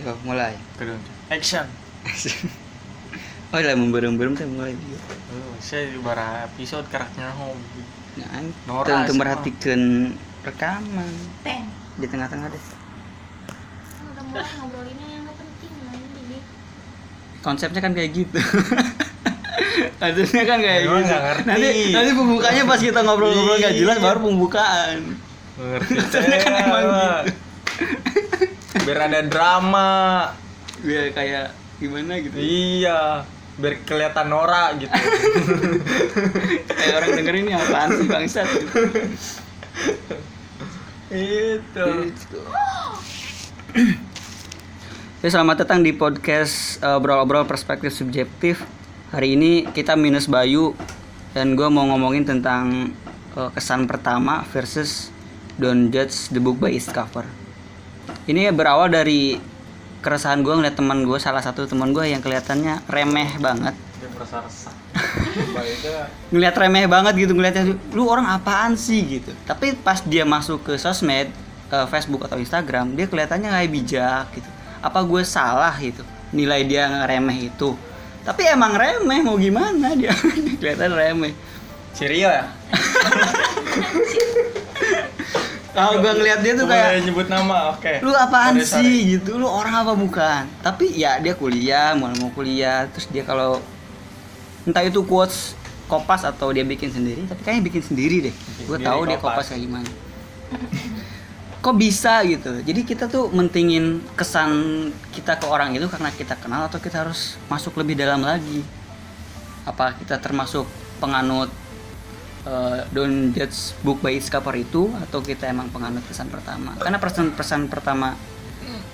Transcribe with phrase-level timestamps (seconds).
[0.00, 0.56] Yo, mulai.
[0.80, 0.96] Kedua.
[1.28, 1.66] Action.
[3.52, 5.00] oh, lah memberem-berem teh mulai dia.
[5.28, 7.84] Oh, saya di bara episode karakternya hobi.
[8.16, 9.80] Nah, Nora tentu sih, merhatikan
[10.40, 11.12] rekaman
[11.44, 11.68] Ten.
[12.00, 12.62] di tengah-tengah deh.
[12.64, 16.38] Kan udah mulai ngobrolinnya yang gak penting nanti.
[17.44, 18.40] Konsepnya kan kayak gitu.
[20.02, 20.96] Harusnya kan kayak gitu.
[21.44, 24.04] Nanti nanti pembukanya pas kita ngobrol-ngobrol nggak jelas Iya.
[24.08, 24.98] baru pembukaan.
[25.60, 26.84] Ngerti kan saya, emang
[27.28, 28.19] gitu.
[28.90, 29.90] Biar ada drama.
[30.82, 32.34] Biar kayak gimana gitu.
[32.34, 33.22] Iya.
[33.54, 34.90] Biar kelihatan Nora gitu.
[36.74, 38.82] kayak orang denger ini apaan sih bangsat gitu.
[41.14, 41.86] Itu.
[42.02, 42.40] Gitu.
[45.22, 48.66] Ya, selamat datang di podcast eh, obrol-obrol perspektif subjektif.
[49.14, 50.74] Hari ini kita minus Bayu
[51.30, 52.90] dan gue mau ngomongin tentang
[53.38, 55.14] eh, kesan pertama versus
[55.62, 57.39] Don't Judge the Book by its cover.
[58.30, 59.42] Ini berawal dari
[60.06, 63.74] keresahan gue ngeliat teman gue, salah satu teman gue yang kelihatannya remeh banget.
[66.30, 69.18] Ngeliat remeh banget gitu ngeliatnya lu orang apaan sih?
[69.18, 69.34] gitu.
[69.50, 71.34] Tapi pas dia masuk ke sosmed
[71.74, 74.46] eh, Facebook atau Instagram dia kelihatannya kayak bijak gitu.
[74.78, 76.06] Apa gue salah gitu?
[76.30, 77.74] Nilai dia remeh itu?
[78.22, 80.14] Tapi emang remeh mau gimana dia?
[80.62, 81.34] Kelihatan remeh.
[81.98, 82.46] Cirio ya?
[85.70, 87.92] kalau gue ngeliat dia tuh Boleh kayak nyebut nama, oke.
[88.02, 88.84] lu apaan Sorry, sorry.
[88.84, 88.96] sih?
[89.16, 89.30] Gitu.
[89.38, 90.42] Lu orang apa bukan?
[90.60, 92.90] Tapi ya dia kuliah mau mau kuliah.
[92.90, 93.62] Terus dia kalau
[94.66, 95.54] entah itu quotes
[95.90, 98.34] kopas atau dia bikin sendiri tapi kayaknya bikin sendiri deh.
[98.66, 99.90] Gue tahu dia kopas kayak gimana.
[101.60, 102.56] Kok bisa gitu?
[102.64, 104.50] Jadi kita tuh mentingin kesan
[105.12, 108.64] kita ke orang itu karena kita kenal atau kita harus masuk lebih dalam lagi?
[109.68, 110.64] Apa kita termasuk
[111.04, 111.52] penganut
[112.44, 116.96] uh, don't judge book by its cover itu atau kita emang penganut kesan pertama karena
[116.96, 118.14] pesan-pesan pertama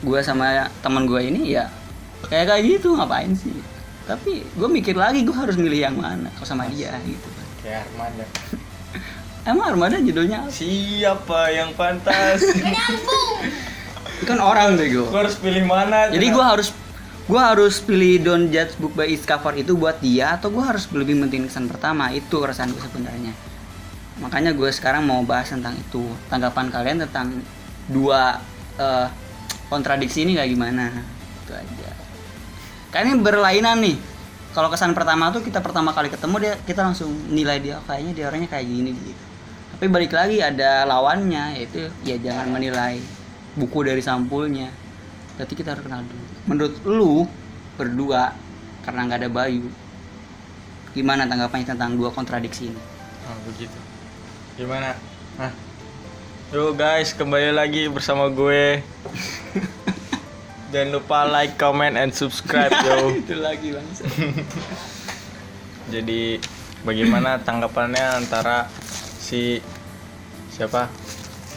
[0.01, 1.69] gue sama teman gue ini ya
[2.29, 3.55] kayak kayak gitu ngapain sih
[4.07, 7.29] tapi gue mikir lagi gue harus milih yang mana kalau sama dia gitu
[7.67, 8.25] Kayak Armada.
[9.51, 10.51] emang armada judulnya apa?
[10.55, 12.39] Siapa yang pantas?
[14.23, 16.07] Kan orang deh gue Gua harus pilih mana?
[16.15, 16.71] jadi gue harus
[17.27, 20.87] gue harus pilih don't judge book by its cover itu buat dia atau gue harus
[20.95, 22.15] lebih penting kesan pertama?
[22.15, 23.35] Itu keresahan gue sebenarnya.
[24.23, 26.07] Makanya gue sekarang mau bahas tentang itu.
[26.31, 27.43] Tanggapan kalian tentang
[27.91, 28.39] dua
[28.79, 29.11] eh,
[29.67, 30.87] kontradiksi ini kayak gimana?
[31.43, 31.91] Itu aja.
[32.95, 33.99] Kayaknya berlainan nih.
[34.55, 38.25] Kalau kesan pertama tuh kita pertama kali ketemu dia kita langsung nilai dia kayaknya dia
[38.31, 39.25] orangnya kayak gini gitu.
[39.77, 43.03] Tapi balik lagi ada lawannya yaitu ya jangan menilai
[43.59, 44.86] buku dari sampulnya
[45.37, 47.15] berarti kita harus kenal dulu menurut lu
[47.77, 48.33] berdua
[48.83, 49.69] karena nggak ada Bayu
[50.97, 53.79] gimana tanggapannya tentang dua kontradiksi ini Oh, begitu.
[54.55, 54.95] Gimana?
[55.35, 55.51] Hah?
[56.55, 58.79] Yuk guys, kembali lagi bersama gue.
[60.71, 63.11] Jangan lupa like, comment, and subscribe yo.
[63.19, 63.87] itu lagi bang
[65.95, 66.39] Jadi
[66.87, 68.71] bagaimana tanggapannya antara
[69.19, 69.59] si
[70.55, 70.87] siapa?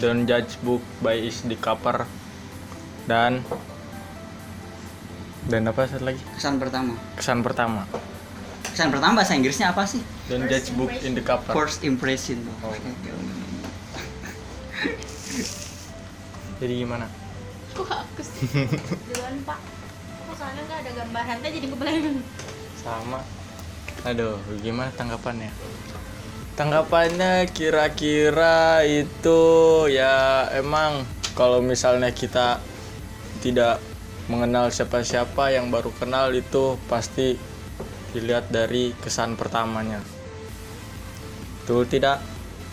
[0.01, 2.09] Don't judge book by its the cover
[3.09, 3.42] dan
[5.50, 6.22] dan apa satu lagi?
[6.38, 7.81] kesan pertama Kesan pertama.
[8.62, 11.50] kesan pertama bahasa Inggrisnya apa sih Don't judge book in the cover.
[11.50, 12.69] first impression Oh.
[16.59, 17.08] Jadi gimana?
[17.72, 18.68] Kok aku sih?
[19.08, 19.59] Duluan pak.
[20.28, 22.06] Kok soalnya nggak ada gambaran teh jadi ngeblank.
[22.78, 23.19] sama
[24.02, 25.52] aduh gimana tanggapannya
[26.56, 29.42] tanggapannya kira-kira itu
[29.92, 31.03] ya emang
[31.36, 32.64] kalau misalnya kita
[33.39, 33.81] tidak
[34.29, 37.33] mengenal siapa-siapa yang baru kenal itu pasti
[38.13, 40.01] dilihat dari kesan pertamanya
[41.61, 42.17] betul tidak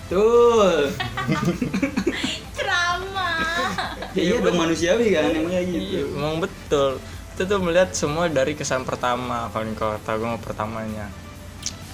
[0.08, 0.88] tuh
[2.56, 4.14] Ceramah.
[4.16, 6.90] iya dong manusiawi kan emang kayak gitu Iya, emang betul.
[7.36, 11.12] Itu tuh melihat semua dari kesan pertama kalau kata gue mau pertamanya.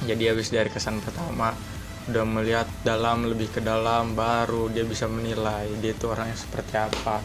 [0.06, 1.50] Jadi habis dari kesan pertama
[2.10, 7.18] udah melihat dalam lebih ke dalam baru dia bisa menilai dia itu orangnya seperti apa.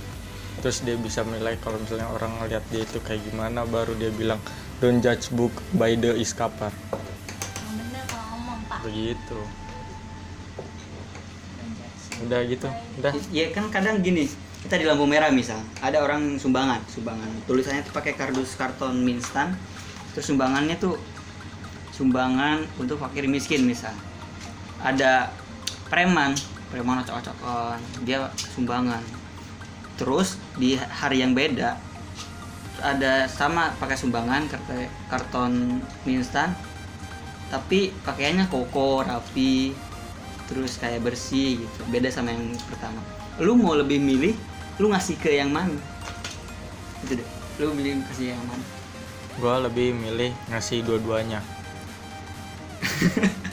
[0.61, 4.41] Terus dia bisa menilai kalau misalnya orang ngeliat dia itu kayak gimana baru dia bilang
[4.81, 6.69] don't judge book by the its cover.
[6.69, 8.79] Yang bener kalau ngomong pak.
[8.85, 9.39] Begitu.
[12.25, 12.67] Udah gitu.
[12.97, 13.11] Udah.
[13.29, 14.25] ya kan kadang gini
[14.67, 19.21] kita di lampu merah misal ada orang sumbangan sumbangan tulisannya tuh pakai kardus karton mie
[19.21, 19.53] instan
[20.11, 20.97] terus sumbangannya tuh
[21.93, 23.93] sumbangan untuk fakir miskin misal
[24.81, 25.29] ada
[25.87, 26.33] preman
[26.73, 28.99] preman ocok-ocokan dia sumbangan
[29.97, 31.75] terus di hari yang beda
[32.81, 36.53] ada sama pakai sumbangan karte- karton mie instan
[37.49, 39.73] tapi pakaiannya koko rapi
[40.47, 41.79] terus kayak bersih gitu.
[41.91, 42.99] Beda sama yang pertama.
[43.39, 44.35] Lu mau lebih milih
[44.79, 45.75] lu ngasih ke yang mana?
[47.03, 47.27] Itu deh.
[47.59, 48.63] Lu milih kasih yang mana?
[49.37, 51.39] Gue lebih milih ngasih dua-duanya.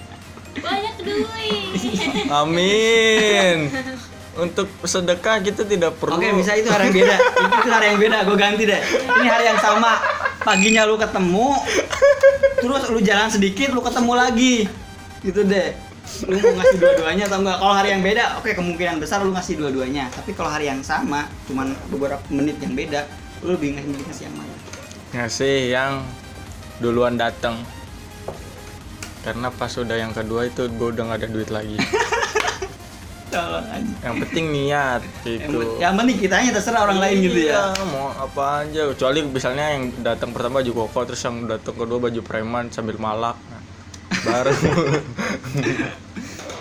[0.64, 2.30] Banyak duit.
[2.30, 3.70] Amin
[4.38, 7.16] untuk sedekah kita tidak perlu Oke, bisa itu hari yang beda.
[7.62, 8.80] itu hari yang beda, gue ganti deh.
[9.20, 10.00] Ini hari yang sama.
[10.44, 11.56] Paginya lu ketemu,
[12.60, 14.54] terus lu jalan sedikit, lu ketemu lagi.
[15.24, 15.72] Gitu deh.
[16.28, 17.56] Lu mau ngasih dua-duanya atau enggak?
[17.62, 20.12] Kalau hari yang beda, oke kemungkinan besar lu ngasih dua-duanya.
[20.12, 23.08] Tapi kalau hari yang sama, cuman beberapa menit yang beda,
[23.40, 24.54] lu lebih ngasih ngasih yang mana?
[25.14, 26.02] ngasih yang
[26.82, 27.62] duluan datang
[29.22, 31.78] karena pas udah yang kedua itu gue udah gak ada duit lagi
[33.34, 33.92] Tolong aja.
[34.06, 37.74] yang penting niat gitu yang penting kitanya terserah orang lain gitu ya.
[37.74, 41.98] Iya, mau apa aja kecuali misalnya yang datang pertama baju koko terus yang datang kedua
[41.98, 43.60] baju preman sambil malak Nah,
[44.24, 44.52] baru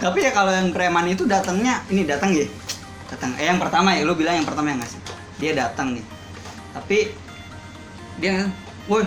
[0.04, 2.44] Tapi ya kalau yang preman itu datangnya ini datang ya.
[3.08, 3.32] Datang.
[3.40, 5.00] Eh yang pertama ya lu bilang yang pertama yang ngasih.
[5.40, 6.04] Dia datang nih.
[6.76, 6.98] Tapi
[8.20, 8.52] dia
[8.90, 9.06] woi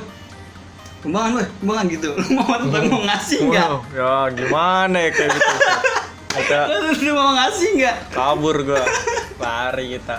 [1.05, 5.31] kembangan woi kembangan gitu lu mau tetap mau ngasih nggak Wow, ya gimana ya kayak
[5.31, 5.53] gitu
[6.39, 6.59] kita
[6.99, 7.97] lu mau ngasih nggak?
[8.11, 8.85] kabur gua.
[9.37, 10.17] Lari kita.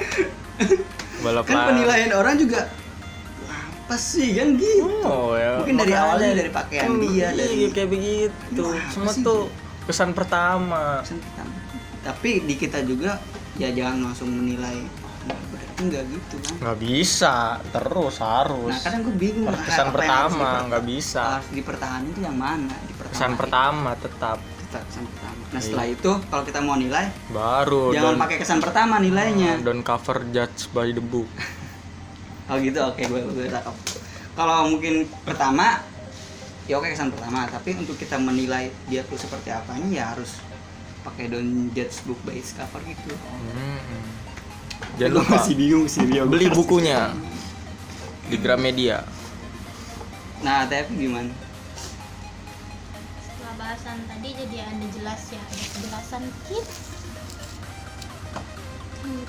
[1.20, 1.68] Balap kan lari.
[1.72, 2.70] penilaian orang juga
[3.48, 4.36] apa sih?
[4.36, 4.84] Kan gitu.
[5.02, 5.58] Oh, ya.
[5.58, 8.64] Mungkin dari Makanya- awalnya dari pakaian Hmm, dia, iya, dari- kayak begitu.
[8.90, 9.42] Semua tuh
[9.84, 11.02] kesan pertama.
[11.02, 11.54] Pesan pertama.
[12.00, 13.20] tapi di kita juga
[13.56, 14.80] ya jangan langsung menilai.
[15.26, 16.54] "Oh, berarti nggak gitu kan?
[16.58, 17.36] Nggak bisa.
[17.68, 18.72] Terus harus.
[18.72, 21.24] Nah kadang gue bingung ah, kesan pertama, nggak bisa.
[21.36, 22.72] harus dipertahankan itu yang mana?
[23.08, 25.64] Kesan pertama tetap Tetap kesan pertama nah Iya.
[25.64, 29.52] setelah itu kalau kita mau nilai baru jangan don't- pakai kesan pertama nilainya.
[29.62, 31.30] don't cover judge by the book.
[32.48, 32.80] Oh gitu?
[32.82, 33.76] Oke gue gue tangkap
[34.34, 35.84] kalau mungkin pertama
[36.64, 37.44] ya oke kesan pertama.
[37.46, 40.40] Tapi untuk kita menilai dia tuh seperti apanya ya harus
[41.02, 43.12] pakai don't judge book by its cover gitu.
[43.12, 44.04] Hmm.
[44.96, 47.12] Jangan lupa masih bingung sih dia beli bukunya
[48.30, 49.04] di Gramedia.
[50.40, 51.32] Nah tapi gimana
[53.78, 56.24] bahasan tadi jadi ada jelas ya ada penjelasan
[59.06, 59.24] Hmm,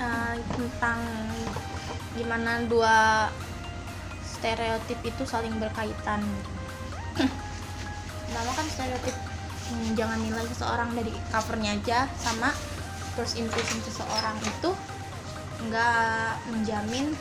[0.00, 1.00] eh, tentang
[2.16, 3.28] gimana dua
[4.24, 6.24] stereotip itu saling berkaitan.
[8.32, 12.48] Pertama kan stereotip hmm, jangan nilai seseorang dari covernya aja sama
[13.12, 14.72] first impression seseorang itu
[15.68, 17.12] nggak menjamin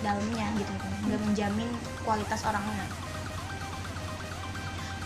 [0.00, 0.72] dalamnya gitu
[1.04, 1.68] nggak menjamin
[2.00, 2.88] kualitas orangnya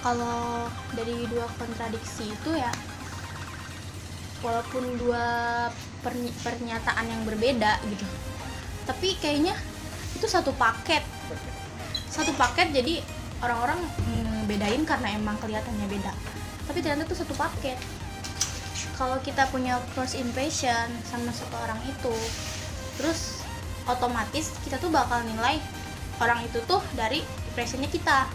[0.02, 0.66] kalau
[0.98, 2.74] dari dua kontradiksi itu ya
[4.42, 5.24] walaupun dua
[6.02, 8.06] perny- pernyataan yang berbeda gitu
[8.82, 9.54] tapi kayaknya
[10.18, 11.02] itu satu paket.
[12.12, 13.00] Satu paket jadi
[13.40, 16.12] orang-orang mm, bedain karena emang kelihatannya beda
[16.66, 17.78] tapi ternyata itu satu paket.
[18.98, 22.14] Kalau kita punya first impression sama seseorang itu
[23.00, 23.42] terus
[23.88, 25.58] otomatis kita tuh bakal nilai
[26.22, 28.30] orang itu tuh dari impressionnya kita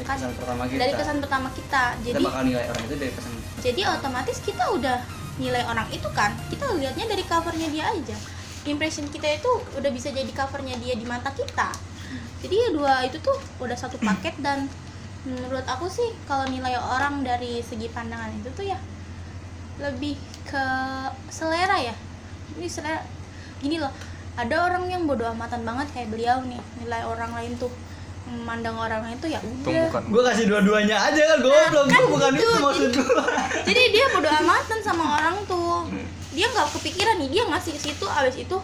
[0.00, 0.80] Kan- kesan pertama kita.
[0.80, 1.82] dari kesan pertama kita.
[2.00, 4.98] Kita jadi bakal nilai orang itu dari kesan jadi otomatis kita udah
[5.38, 8.16] nilai orang itu kan kita lihatnya dari covernya dia aja.
[8.66, 11.70] Impression kita itu udah bisa jadi covernya dia di mata kita.
[12.42, 14.66] Jadi ya dua itu tuh udah satu paket dan
[15.22, 18.78] menurut aku sih kalau nilai orang dari segi pandangan itu tuh ya
[19.78, 20.64] lebih ke
[21.30, 21.94] selera ya.
[22.58, 23.06] Ini selera
[23.62, 23.94] gini loh
[24.32, 27.70] ada orang yang bodoh amatan banget kayak beliau nih nilai orang lain tuh
[28.26, 29.90] memandang orang lain tuh ya itu udah.
[29.90, 31.84] bukan gue kasih dua-duanya aja kan goblok.
[31.90, 33.24] gue bukan itu maksud gue
[33.68, 35.86] jadi dia bodo amatan sama orang tuh.
[36.32, 38.56] Dia nggak kepikiran nih dia ngasih ke situ abis itu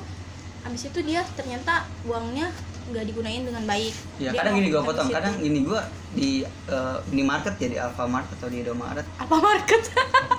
[0.64, 2.48] abis itu dia ternyata uangnya
[2.88, 3.92] nggak digunain dengan baik.
[4.16, 5.16] Ya Dia kadang gini gue potong itu.
[5.20, 5.80] kadang gini gue
[6.16, 9.04] di eh, minimarket ya di Alfamart atau di Indomaret.
[9.20, 9.82] Apa market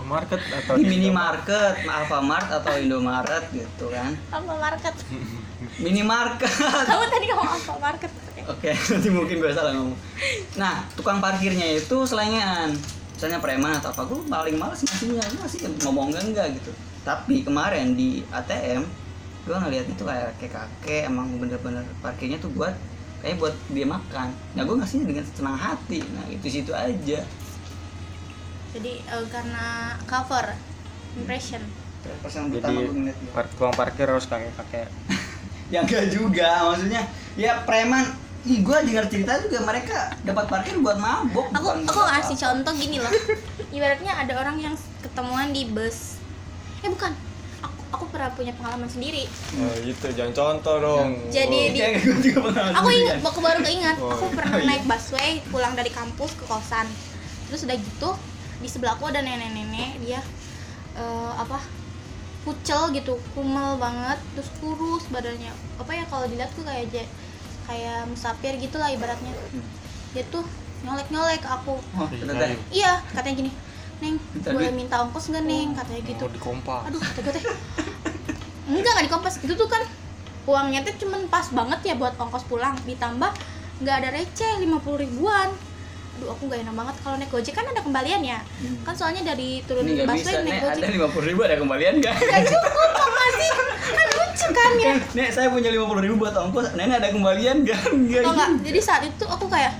[0.10, 4.18] market atau di minimarket Alfamart atau Indomaret gitu kan.
[4.34, 4.96] Apa market
[5.78, 6.54] minimarket.
[6.90, 8.12] Kamu tadi ngomong apa market
[8.50, 8.74] Oke.
[8.74, 9.98] Oke, nanti mungkin gue salah ngomong.
[10.58, 12.74] Nah, tukang parkirnya itu selengean.
[13.14, 15.22] Misalnya preman atau apa, gue paling males ngasihnya.
[15.22, 16.72] Gue masih ngomong enggak enggak gitu.
[17.06, 18.84] Tapi kemarin di ATM,
[19.46, 22.74] gue ngeliat itu kayak kayak kakek emang bener-bener parkirnya tuh buat
[23.22, 24.34] kayak buat dia makan.
[24.58, 26.02] Nah, gue ngasihnya dengan senang hati.
[26.02, 27.22] Nah, itu situ aja.
[28.70, 30.54] jadi eh, karena cover
[31.18, 31.58] impression
[32.06, 32.22] jadi
[32.54, 33.18] pertama gue ngeliat
[33.58, 34.88] tukang parkir harus kakek kakek
[35.70, 37.06] Ya enggak juga, maksudnya
[37.38, 38.02] ya preman
[38.50, 41.54] Ih, gue dengar cerita juga mereka dapat parkir buat mabok.
[41.54, 42.44] aku aku ngasih apa.
[42.50, 43.14] contoh gini loh.
[43.78, 46.18] Ibaratnya ada orang yang ketemuan di bus.
[46.82, 47.14] Eh bukan.
[47.62, 49.30] Aku aku pernah punya pengalaman sendiri.
[49.54, 50.10] Oh gitu.
[50.10, 51.30] Jangan contoh dong.
[51.30, 51.74] Jadi Oh.
[52.18, 52.34] di-
[52.82, 54.02] aku ingat aku baru keingat.
[54.02, 54.68] Oh, aku pernah oh iya.
[54.68, 56.90] naik busway pulang dari kampus ke kosan.
[57.46, 58.10] Terus udah gitu
[58.58, 60.02] di sebelah aku ada nenek-nenek.
[60.02, 60.26] Dia
[60.98, 61.62] eh, apa
[62.42, 63.22] kucel gitu.
[63.38, 64.18] Kumel banget.
[64.34, 65.54] Terus kurus badannya.
[65.78, 67.06] Apa ya kalau dilihat tuh kayak
[67.70, 69.30] kayak musafir gitu lah ibaratnya
[70.18, 70.42] dia tuh
[70.82, 71.78] nyolek nyolek aku.
[71.78, 73.52] Oh ternyata iya katanya gini
[74.00, 75.70] neng Minta boleh duit." minta ongkos nggak neng?
[75.78, 76.26] Katanya gitu.
[76.26, 76.82] Mau dikompas.
[76.90, 77.44] aduh kata gue teh.
[78.74, 79.34] Enggak nggak dikompas.
[79.44, 79.84] Itu tuh kan
[80.50, 82.74] uangnya tuh cuman pas banget ya buat ongkos pulang.
[82.90, 83.32] Ditambah
[83.86, 85.52] nggak ada receh 50 ribuan
[86.20, 87.54] aduh aku nggak enak banget kalau naik gojek.
[87.56, 88.40] Kan ada kembalian ya?
[88.60, 88.76] Hmm.
[88.84, 90.84] kan soalnya dari turun busway naik gojek.
[90.84, 92.12] Ada lima puluh ribu ada kembalian nggak?
[92.14, 93.50] Nggak cukup apa sih
[93.90, 94.94] kan lucu kan ya?
[95.16, 96.76] Nih saya punya lima puluh ribu buat ongkos.
[96.76, 97.82] Nenek ada kembalian nggak?
[97.90, 98.50] Nggak Tau nggak.
[98.62, 99.74] jadi saat itu aku kayak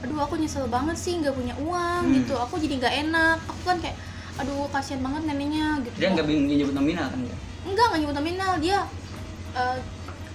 [0.00, 2.14] aduh aku nyesel banget sih nggak punya uang Hmm.
[2.14, 2.38] gitu.
[2.38, 3.38] Aku jadi nggak enak.
[3.44, 3.98] Aku kan kayak
[4.38, 5.96] aduh kasihan banget neneknya gitu.
[5.98, 7.38] Dia nggak bingung nyebut nominal kan nggak?
[7.66, 8.52] Enggak nggak nyebut nominal.
[8.56, 8.78] Dia
[9.50, 9.76] eh,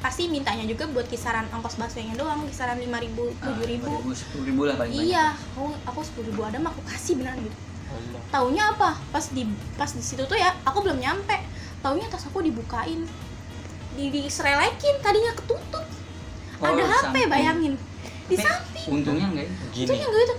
[0.05, 3.89] pasti mintanya juga buat kisaran ongkos busway-nya doang kisaran lima ribu tujuh ribu.
[4.13, 7.57] sepuluh ribu lah paling iya aku aku sepuluh ribu ada mah aku kasih beneran gitu.
[7.89, 8.21] Allah.
[8.29, 9.01] taunya apa?
[9.09, 11.41] Pas di pas di situ tuh ya aku belum nyampe.
[11.81, 13.01] Taunya tas aku dibukain
[13.97, 15.85] di diserelekin tadinya ketutup.
[16.62, 17.25] Oh, ada HP samping.
[17.25, 17.74] bayangin.
[18.29, 18.85] Di samping.
[18.85, 20.05] untungnya enggak ya itu Gini.
[20.05, 20.35] yang gitu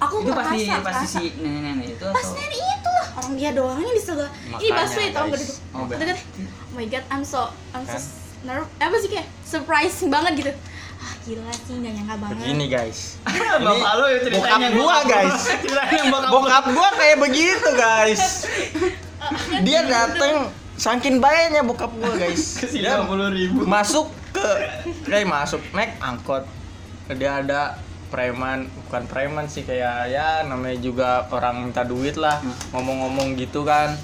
[0.00, 2.36] aku itu pasti pasti si nenek-nenek itu pas atau?
[2.40, 3.06] nenek itu lah.
[3.20, 4.32] Orang dia doangnya di sebelah.
[4.56, 4.68] Ini
[5.12, 5.44] tau gak guys.
[5.44, 8.00] gitu Oh, oh my god I'm so I'm so
[8.40, 10.52] Nerve apa sih kayak surprising banget gitu
[11.00, 12.98] ah gila sih nggak nyangka banget Begini guys.
[13.64, 15.38] bapak lo ya ceritanya bokap gua, guys.
[15.64, 18.22] ceritanya bokap Bokap gua kayak begitu guys.
[19.66, 20.34] Dia dateng
[20.76, 22.60] saking bayarnya bokap gua guys.
[22.60, 23.00] kasih Dia
[23.32, 24.48] ribu masuk ke
[25.04, 26.44] kayak masuk naik angkot.
[27.10, 27.80] Dia ada
[28.10, 32.50] preman bukan preman sih kayak ya namanya juga orang minta duit lah Hmm.
[32.74, 33.94] ngomong-ngomong gitu kan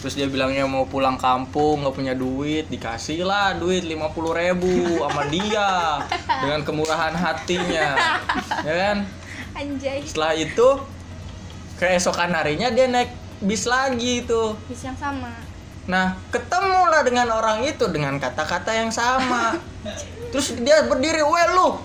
[0.00, 5.00] terus dia bilangnya mau pulang kampung nggak punya duit dikasih lah duit lima puluh ribu
[5.00, 6.04] sama dia
[6.44, 7.96] dengan kemurahan hatinya
[8.60, 8.98] ya kan?
[9.56, 10.04] Anjay.
[10.04, 10.68] Setelah itu
[11.80, 13.08] keesokan harinya dia naik
[13.40, 14.52] bis lagi itu.
[14.68, 15.32] Bis yang sama.
[15.88, 19.56] Nah ketemulah dengan orang itu dengan kata-kata yang sama.
[20.32, 21.80] Terus dia berdiri weh lu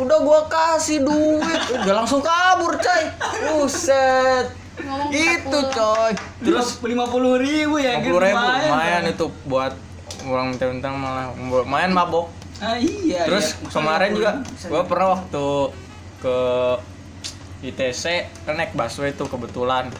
[0.00, 1.60] udah gua kasih duit.
[1.84, 3.02] Udah langsung kabur coy.
[3.44, 5.76] Buset ngomong itu 40.
[5.76, 6.12] coy.
[6.40, 9.74] Terus lima puluh ribu ya 50 ribu lumayan, lumayan itu buat
[10.24, 11.26] orang minta-minta malah.
[11.36, 12.32] Lumayan mabok.
[12.62, 13.68] Ah, iya terus iya.
[13.74, 15.46] kemarin juga 50 ribu, gua pernah waktu
[16.22, 16.36] ke
[17.62, 18.04] ITC
[18.46, 19.90] kan naik busway tuh kebetulan.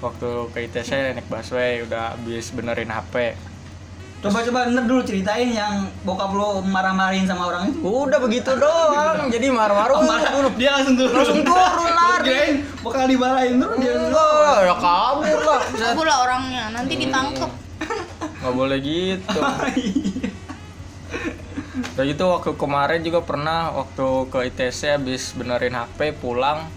[0.00, 3.36] Waktu ke ITC naik busway udah habis benerin HP
[4.20, 7.80] coba coba ntar dulu ceritain yang bokap lo marah-marahin sama orang itu.
[7.80, 10.52] Udah begitu doang jadi marah-marah Oh, marah.
[10.54, 11.16] dia langsung turun.
[11.16, 12.26] Langsung turun, lari.
[12.28, 15.60] Kirain bakal dimarahin terus dia Enggak, ya kabur lah.
[15.92, 17.50] Aku lah orangnya nanti ditangkep.
[18.44, 19.38] Nggak boleh gitu.
[21.70, 26.68] Udah gitu waktu kemarin juga pernah waktu ke ITC habis benerin HP pulang.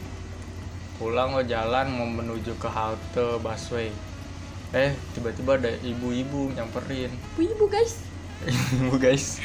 [0.95, 3.91] Pulang gue jalan mau menuju ke halte busway
[4.73, 7.13] eh tiba-tiba ada ibu-ibu nyamperin.
[7.37, 8.01] Ibu guys.
[8.81, 9.37] Ibu guys.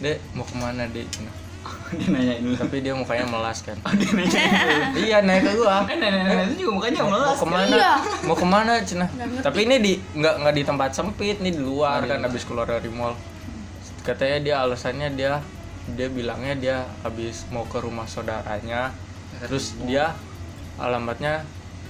[0.00, 1.04] Dek mau ke mana dek?
[1.96, 2.56] Dia nanyain dulu.
[2.56, 3.76] Tapi dia mukanya melas kan.
[3.76, 4.80] Dia nanyain dulu.
[5.06, 5.76] Iya naik ke gua.
[5.84, 7.36] Eh nenek-nenek itu juga mukanya mau melas.
[7.36, 7.74] ke mana?
[7.76, 7.92] Iya.
[8.24, 9.06] mau ke mana cina?
[9.44, 12.26] Tapi ini di nggak nggak di tempat sempit nih di luar Oh, kan iya.
[12.26, 13.12] habis keluar dari mall.
[14.00, 15.32] Katanya dia alasannya dia
[15.86, 18.96] dia bilangnya dia habis mau ke rumah saudaranya.
[19.44, 20.16] Terus dia
[20.80, 21.44] alamatnya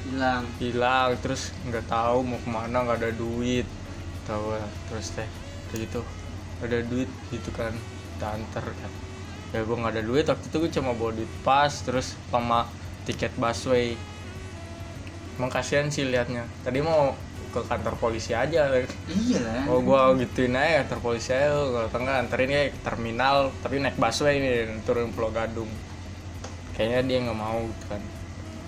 [0.06, 0.42] hilang.
[0.62, 3.66] Hilang terus nggak tahu mau ke mana nggak ada duit.
[4.26, 4.70] Tahu lah.
[4.90, 5.28] terus teh
[5.70, 6.00] kayak gitu.
[6.62, 7.74] Ada duit gitu kan
[8.16, 8.92] kita anter kan.
[9.54, 12.70] Ya gue nggak ada duit waktu itu gue cuma bawa duit pas terus sama
[13.04, 13.94] tiket busway.
[15.36, 16.48] Emang kasihan sih liatnya.
[16.64, 17.12] Tadi mau
[17.52, 18.68] ke kantor polisi aja
[19.08, 19.64] iya lah.
[19.72, 21.52] Oh gua gituin aja kantor polisi aja.
[21.88, 25.68] Kalau enggak anterin ya ke terminal tapi naik busway nih turun Pulau Gadung.
[26.76, 28.02] Kayaknya dia nggak mau gitu kan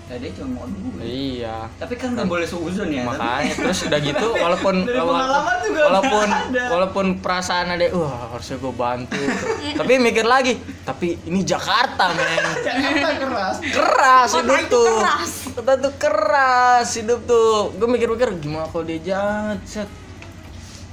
[0.08, 1.68] ya dia cuma mau duit iya.
[1.76, 6.28] Tapi kan udah boleh seuzon ya makanya terus udah gitu walaupun Dari walaupun juga walaupun,
[6.32, 6.62] ada.
[6.72, 9.20] walaupun perasaan ada wah harusnya gue bantu.
[9.80, 12.44] Tapi mikir lagi tapi ini Jakarta men.
[12.64, 13.56] Jakarta keras.
[13.60, 14.88] Keras Kota hidup itu tuh.
[14.96, 15.32] keras.
[15.52, 17.76] kota tuh keras hidup tuh.
[17.76, 19.88] Gue mikir-mikir gimana kalau dia jahat set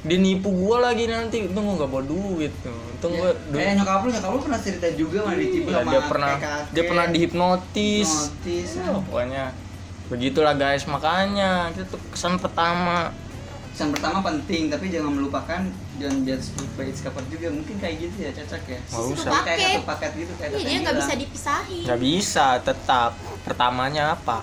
[0.05, 1.49] dia nipu gue lagi nanti.
[1.49, 2.77] Untung gue gak bawa duit tuh.
[2.93, 3.65] Untung gue duit.
[3.65, 6.33] Eh nyokap lu nyokap lu pernah cerita juga mana ditipu Iya, sama dia pernah
[6.69, 8.09] dia pernah dihipnotis.
[8.13, 9.45] Hipnotis, Oh, pokoknya.
[10.13, 10.85] Begitulah guys.
[10.85, 13.09] Makanya kita tuh kesan pertama.
[13.73, 15.61] Pesan pertama penting, tapi jangan melupakan
[15.99, 17.51] Jazz Book by It's Cover juga.
[17.51, 18.79] Mungkin kayak gitu ya, cocok ya.
[18.79, 19.31] Nggak usah.
[19.41, 19.65] Kayak paket.
[19.65, 20.95] satu paket gitu kayak iya dia nggak bilang.
[21.01, 21.83] bisa dipisahin.
[21.83, 22.45] Nggak bisa.
[22.61, 23.11] Tetap.
[23.43, 24.37] Pertamanya apa?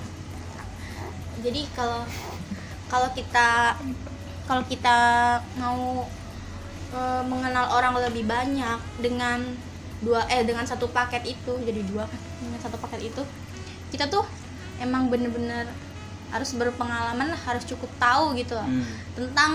[1.40, 2.02] Jadi kalau
[2.92, 3.78] kalau kita
[4.44, 4.96] kalau kita
[5.56, 6.04] mau
[6.90, 9.42] e, mengenal orang lebih banyak dengan
[10.02, 13.22] dua eh dengan satu paket itu jadi dua kan dengan satu paket itu
[13.94, 14.26] kita tuh
[14.82, 15.70] emang bener-bener
[16.32, 18.88] harus berpengalaman lah harus cukup tahu gitu loh Hmm.
[19.14, 19.52] tentang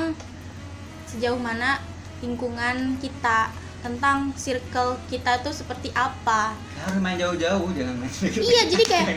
[1.08, 1.82] sejauh mana
[2.20, 6.58] lingkungan kita tentang circle kita tuh seperti apa.
[6.82, 8.12] Harus main jauh-jauh jangan main
[8.50, 9.08] iya jadi kayak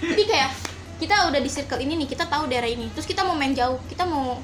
[0.00, 0.50] jadi kayak
[0.96, 2.88] kita udah di circle ini nih kita tahu daerah ini.
[2.96, 4.40] Terus kita mau main jauh kita mau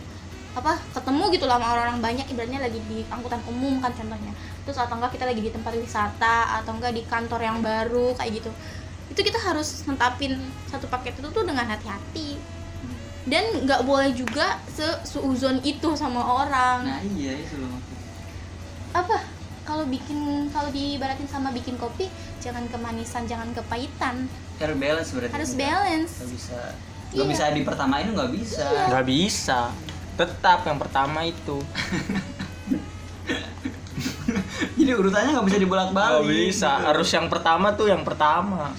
[0.52, 4.32] apa ketemu gitu lah sama orang-orang banyak ibaratnya lagi di angkutan umum kan contohnya.
[4.68, 8.42] Terus atau enggak kita lagi di tempat wisata atau enggak di kantor yang baru kayak
[8.44, 8.50] gitu.
[9.08, 10.36] Itu kita harus nentapin
[10.68, 12.36] satu paket itu tuh dengan hati-hati.
[13.22, 14.60] Dan nggak boleh juga
[15.06, 16.84] seuzon itu sama orang.
[16.84, 17.80] Nah iya itu loh
[18.92, 19.24] apa?
[19.62, 22.12] Kalau bikin kalau diibaratin sama bikin kopi
[22.44, 24.28] jangan kemanisan jangan kepahitan.
[24.60, 25.32] Harus balance berarti.
[25.32, 26.12] Harus balance.
[26.20, 26.60] Nggak bisa
[27.12, 27.20] Iya.
[27.20, 28.66] nggak bisa di pertama itu nggak bisa.
[28.88, 29.60] Nggak bisa
[30.16, 31.58] tetap yang pertama itu.
[34.78, 36.26] Jadi urutannya nggak bisa dibolak-balik.
[36.26, 36.70] Nggak bisa.
[36.78, 36.86] Gitu.
[36.90, 38.72] harus yang pertama tuh yang pertama.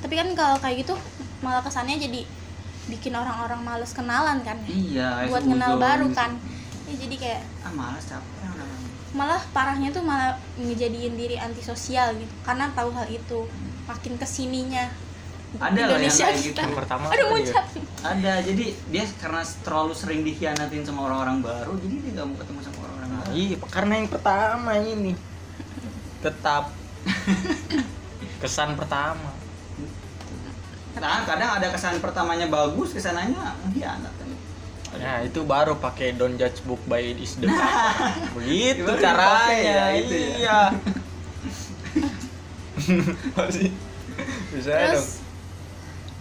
[0.00, 0.94] Tapi kan kalau kayak gitu
[1.40, 2.20] malah kesannya jadi
[2.88, 6.36] bikin orang-orang males kenalan kan iya buat kenal baru kan.
[6.88, 8.40] Ya jadi kayak ah malas capek
[9.10, 13.48] malah parahnya tuh malah ngejadiin diri antisosial gitu karena tahu hal itu.
[13.88, 14.86] Makin ke sininya.
[15.58, 16.60] Ada loh yang kayak gitu.
[16.62, 17.66] Yang pertama aduh apa muncrat
[18.00, 22.60] ada jadi dia karena terlalu sering dikhianatin sama orang-orang baru jadi dia nggak mau ketemu
[22.64, 25.12] sama orang-orang baru iya karena yang pertama ini
[26.24, 26.64] tetap
[28.42, 29.30] kesan pertama
[31.00, 34.28] nah kadang ada kesan pertamanya bagus ke sananya mengkhianat kan
[34.90, 38.10] Nah itu baru pakai don't judge book by its the cover.
[38.42, 39.54] Begitu Baru caranya.
[39.54, 40.26] ya, itu ya.
[40.34, 40.60] Iya.
[43.38, 43.70] Masih
[44.50, 44.90] bisa dong.
[44.90, 45.08] terus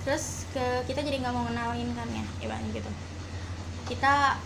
[0.05, 2.89] terus ke kita jadi nggak mau ngenalin kan ya ibaratnya gitu
[3.85, 4.37] kita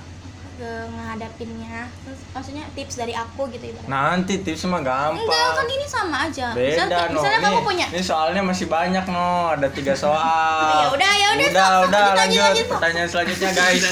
[0.53, 5.17] ke ngehadapinnya terus maksudnya tips dari aku gitu ibaratnya Nanti tips mah gampang.
[5.17, 7.13] enggak kan ini sama aja Beda misalnya, no.
[7.17, 9.29] misalnya kamu Nih, punya Ini soalnya masih banyak no.
[9.49, 10.61] Ada tiga soal.
[10.83, 12.43] Ya udah, ya udah, Udah, sok, udah lanjut, lanjut.
[12.45, 12.65] lanjut.
[12.69, 13.83] Pertanyaan selanjutnya guys.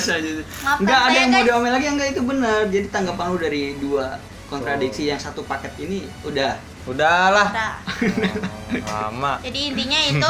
[0.77, 1.47] Enggak ada saya, yang mau guys.
[1.49, 2.59] diomel lagi enggak itu benar.
[2.69, 4.05] Jadi tanggapan lu dari dua
[4.45, 6.51] kontradiksi yang satu paket ini udah
[6.83, 7.47] Udahlah.
[7.49, 7.73] Udah.
[8.71, 9.35] Oh, lama.
[9.43, 10.29] jadi intinya itu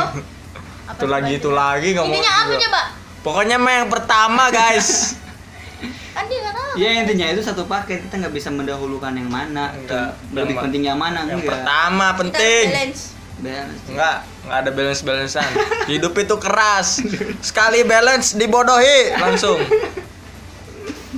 [0.92, 2.12] apa Itu lagi itu lagi nggak mau.
[2.12, 2.82] intinya apa coba
[3.22, 5.14] Pokoknya mah yang pertama guys.
[6.16, 9.72] kan dia nggak tahu Ya intinya itu satu paket kita nggak bisa mendahulukan yang mana,
[9.72, 10.18] Enggak.
[10.30, 11.52] lebih Yang- penting yang mana yang enggak.
[11.54, 12.66] pertama Kita penting.
[12.68, 13.04] balance
[13.42, 13.82] Balance.
[13.88, 15.50] Enggak, enggak ada balance balancean.
[15.90, 17.02] Hidup itu keras.
[17.42, 19.58] Sekali balance dibodohi langsung.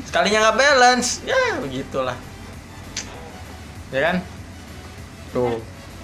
[0.04, 2.16] Sekalinya nggak balance, ya begitulah.
[3.90, 4.16] Ya kan?
[5.32, 5.60] Tuh.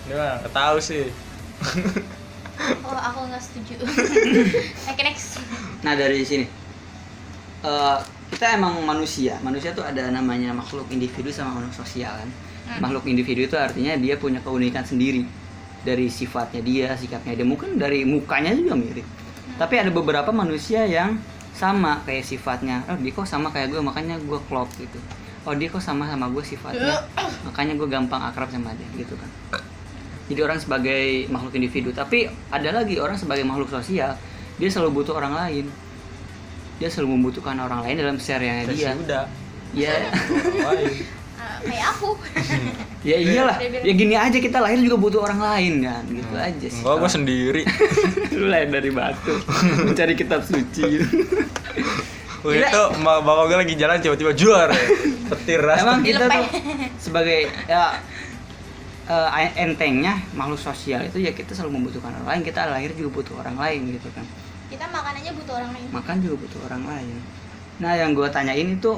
[0.10, 1.08] Mah nggak tahu sih.
[2.60, 3.74] oh aku nggak setuju
[4.92, 5.40] oke next
[5.80, 6.46] Nah dari sini
[7.64, 7.98] eh,
[8.30, 9.42] kita emang manusia.
[9.42, 12.30] Manusia tuh ada namanya makhluk individu sama makhluk sosial kan.
[12.30, 12.80] Hmm.
[12.86, 15.26] Makhluk individu itu artinya dia punya keunikan sendiri
[15.82, 17.48] dari sifatnya dia, sikapnya dia.
[17.48, 19.08] Mungkin dari mukanya juga mirip.
[19.58, 21.20] Tapi ada beberapa manusia yang
[21.58, 22.86] sama kayak sifatnya.
[22.88, 25.00] Oh dia kok sama kayak gue makanya gue klop gitu.
[25.48, 27.02] Oh dia kok sama sama gue sifatnya.
[27.48, 29.30] makanya gue gampang akrab sama dia gitu kan.
[30.30, 34.14] Jadi orang sebagai makhluk individu, tapi ada lagi orang sebagai makhluk sosial,
[34.56, 35.66] dia selalu butuh orang lain.
[36.78, 38.94] Dia selalu membutuhkan orang lain dalam share-nya dia.
[38.94, 39.26] Sudah.
[39.74, 39.94] Ya,
[41.40, 42.20] Ah, kayak aku
[43.08, 43.56] ya iyalah.
[43.64, 46.84] Ya gini aja kita lahir juga butuh orang lain kan, gitu aja sih.
[46.84, 47.64] Enggak, gua sendiri.
[48.40, 49.40] Lu lahir dari batu,
[49.88, 51.00] mencari kitab suci.
[52.40, 52.68] Wah, Gila.
[52.72, 54.76] itu bapak gue lagi jalan tiba-tiba juara.
[55.32, 55.84] Petir ras.
[55.84, 56.44] Emang kita tuh
[56.96, 58.00] sebagai ya
[59.10, 62.42] eh, entengnya makhluk sosial itu ya kita selalu membutuhkan orang lain.
[62.46, 64.26] Kita lahir juga butuh orang lain gitu kan.
[64.70, 67.18] kita makan aja butuh orang lain makan juga butuh orang lain.
[67.82, 68.92] Nah, yang gue tanyain itu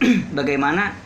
[0.38, 0.96] bagaimana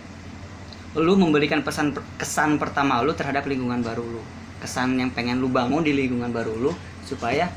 [0.97, 4.23] lu memberikan pesan kesan pertama lu terhadap lingkungan baru lu,
[4.63, 6.73] kesan yang pengen lu bangun di lingkungan baru lu
[7.05, 7.53] supaya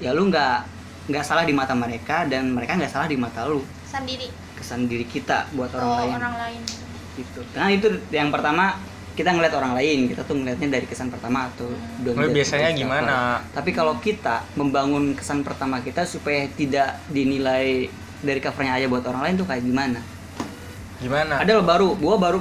[0.00, 0.64] ya lu nggak
[1.12, 5.04] nggak salah di mata mereka dan mereka nggak salah di mata lu, sendiri kesan diri
[5.04, 6.62] kita buat orang oh, lain orang lain
[7.20, 7.40] gitu.
[7.52, 8.80] Nah itu yang pertama
[9.20, 11.68] kita ngeliat orang lain, kita tuh ngeliatnya dari kesan pertama atau
[12.00, 13.12] don't Oh, judge biasanya gimana?
[13.12, 13.52] cover.
[13.60, 17.92] Tapi kalau kita membangun kesan pertama kita supaya tidak dinilai
[18.24, 20.00] dari covernya aja buat orang lain tuh kayak gimana?
[21.04, 21.36] Gimana?
[21.36, 22.40] Ada loh baru, gua baru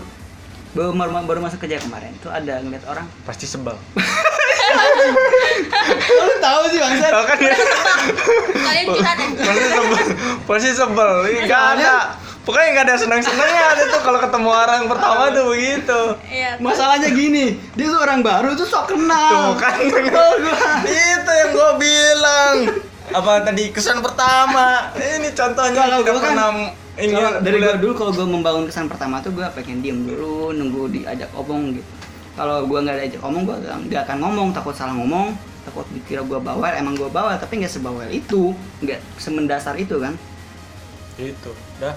[0.72, 3.04] baru, baru, baru masuk kerja kemarin tuh ada ngeliat orang.
[3.28, 3.76] Pasti sebel.
[6.16, 7.12] Lu tahu sih bangsat?
[7.12, 7.56] Kan ya?
[8.54, 10.06] kalian curhat ya Pasti sebel.
[10.48, 11.12] Pasti sebel.
[11.28, 11.96] Ini nggak ada.
[12.50, 16.02] Pokoknya nggak ada senang-senangnya ada tuh kalau ketemu orang pertama tuh begitu.
[16.26, 17.46] iya Masalahnya gini,
[17.78, 19.54] dia tuh orang baru tuh sok kenal.
[19.54, 19.78] Tuh kan.
[19.78, 20.82] Oh, gua.
[20.82, 22.56] Itu yang gue bilang.
[23.10, 24.90] Apa tadi kesan pertama?
[24.94, 26.50] Ini contohnya Kalau gua kan- pernah
[26.98, 30.90] ini dari gua dulu kalau gua membangun kesan pertama tuh gua pengen diem dulu nunggu
[30.90, 31.90] diajak omong gitu
[32.34, 35.32] kalau gua nggak diajak omong gua nggak nggak akan ngomong takut salah ngomong
[35.62, 40.12] takut dikira gue bawel emang gue bawel tapi nggak sebawel itu nggak semendasar itu kan
[41.16, 41.94] itu dah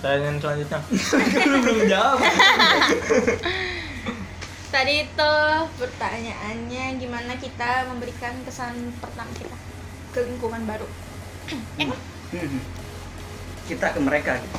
[0.00, 0.80] pertanyaan selanjutnya.
[1.60, 2.18] Belum jawab.
[4.70, 5.32] Tadi itu
[5.76, 9.56] pertanyaannya gimana kita memberikan kesan pertama kita
[10.10, 10.88] ke lingkungan baru.
[12.30, 12.62] Eh, Hmm.
[13.66, 14.38] kita ke mereka.
[14.38, 14.58] Gitu.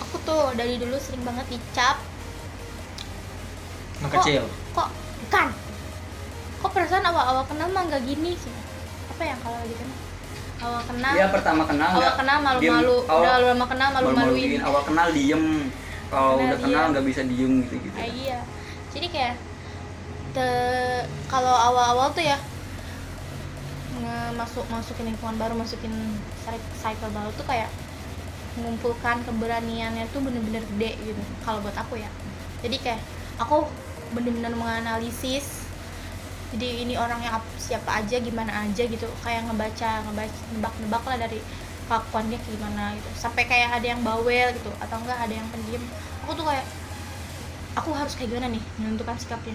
[0.00, 2.00] aku tuh dari dulu sering banget dicap.
[4.00, 4.42] Anak Kok- kecil.
[4.72, 4.88] kok
[5.28, 5.52] kan
[6.56, 8.48] kok perasaan awal-awal kenal mah nggak gini sih?
[9.06, 9.99] Apa ya kalau lagi kenal
[10.60, 11.12] awal kenal.
[11.12, 12.96] Dia pertama kenal awal kenal malu-malu.
[13.04, 14.60] Awal- udah lama kenal malu-maluin.
[14.60, 15.44] awal kenal diem.
[16.06, 18.38] Kalau udah kenal nggak bisa diem gitu gitu iya.
[18.90, 19.34] Jadi kayak
[20.30, 22.38] te- kalau awal-awal tuh ya
[24.30, 25.92] masuk masukin lingkungan baru masukin
[26.40, 27.68] cy- cycle baru tuh kayak
[28.56, 31.22] mengumpulkan keberaniannya tuh bener-bener gede gitu.
[31.40, 32.08] Kalau buat aku ya.
[32.60, 33.00] Jadi kayak
[33.36, 33.68] aku
[34.10, 35.59] bener-bener menganalisis
[36.50, 39.06] jadi ini orangnya ap- siapa aja gimana aja gitu.
[39.22, 41.38] Kayak ngebaca ngebaca nebak-nebak lah dari
[41.86, 43.08] kelakuannya kayak gimana gitu.
[43.14, 45.82] Sampai kayak ada yang bawel gitu atau enggak ada yang pendiam.
[46.26, 46.66] Aku tuh kayak
[47.78, 49.54] aku harus kayak gimana nih menentukan sikapnya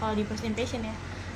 [0.00, 0.94] kalau di first impression ya.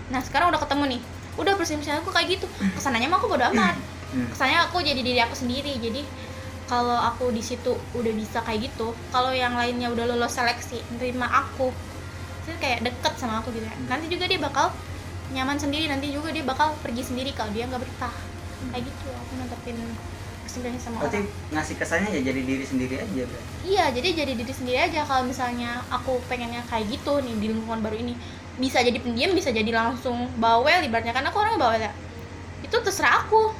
[0.09, 1.01] Nah sekarang udah ketemu nih.
[1.37, 2.47] Udah first impression aku kayak gitu.
[2.49, 3.77] Ke sananya mah aku bodo amat.
[4.15, 4.31] Hmm.
[4.31, 5.75] kesannya aku jadi diri aku sendiri.
[5.77, 6.01] Jadi
[6.65, 11.29] kalau aku di situ udah bisa kayak gitu kalau yang lainnya udah lolos seleksi nerima
[11.29, 11.69] aku
[12.45, 13.75] itu kayak deket sama aku gitu ya.
[13.85, 14.73] Nanti juga dia bakal
[15.33, 18.15] nyaman sendiri nanti juga dia bakal pergi sendiri kalau dia nggak betah
[18.73, 19.79] kayak gitu aku nantepin
[20.45, 24.33] impression sama berarti orang ngasih kesannya ya jadi diri sendiri aja berarti Iya, jadi jadi
[24.37, 28.13] diri sendiri aja kalau misalnya aku pengennya kayak gitu nih di lingkungan baru ini.
[28.61, 31.89] Bisa jadi pendiam, bisa jadi langsung bawel ibaratnya kan aku orangnya bawel ya.
[32.61, 33.57] Itu terserah aku.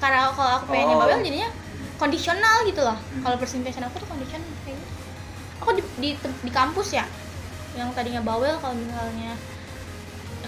[0.00, 1.00] Karena kalau aku pengennya Oh.
[1.04, 1.52] bawel jadinya
[2.00, 2.96] kondisional gitu loh.
[2.96, 3.20] Hmm.
[3.20, 4.92] Kalau impression aku tuh kondisional kayak gitu.
[5.60, 7.04] Aku di, di di kampus ya
[7.76, 9.36] yang tadinya bawel kalau misalnya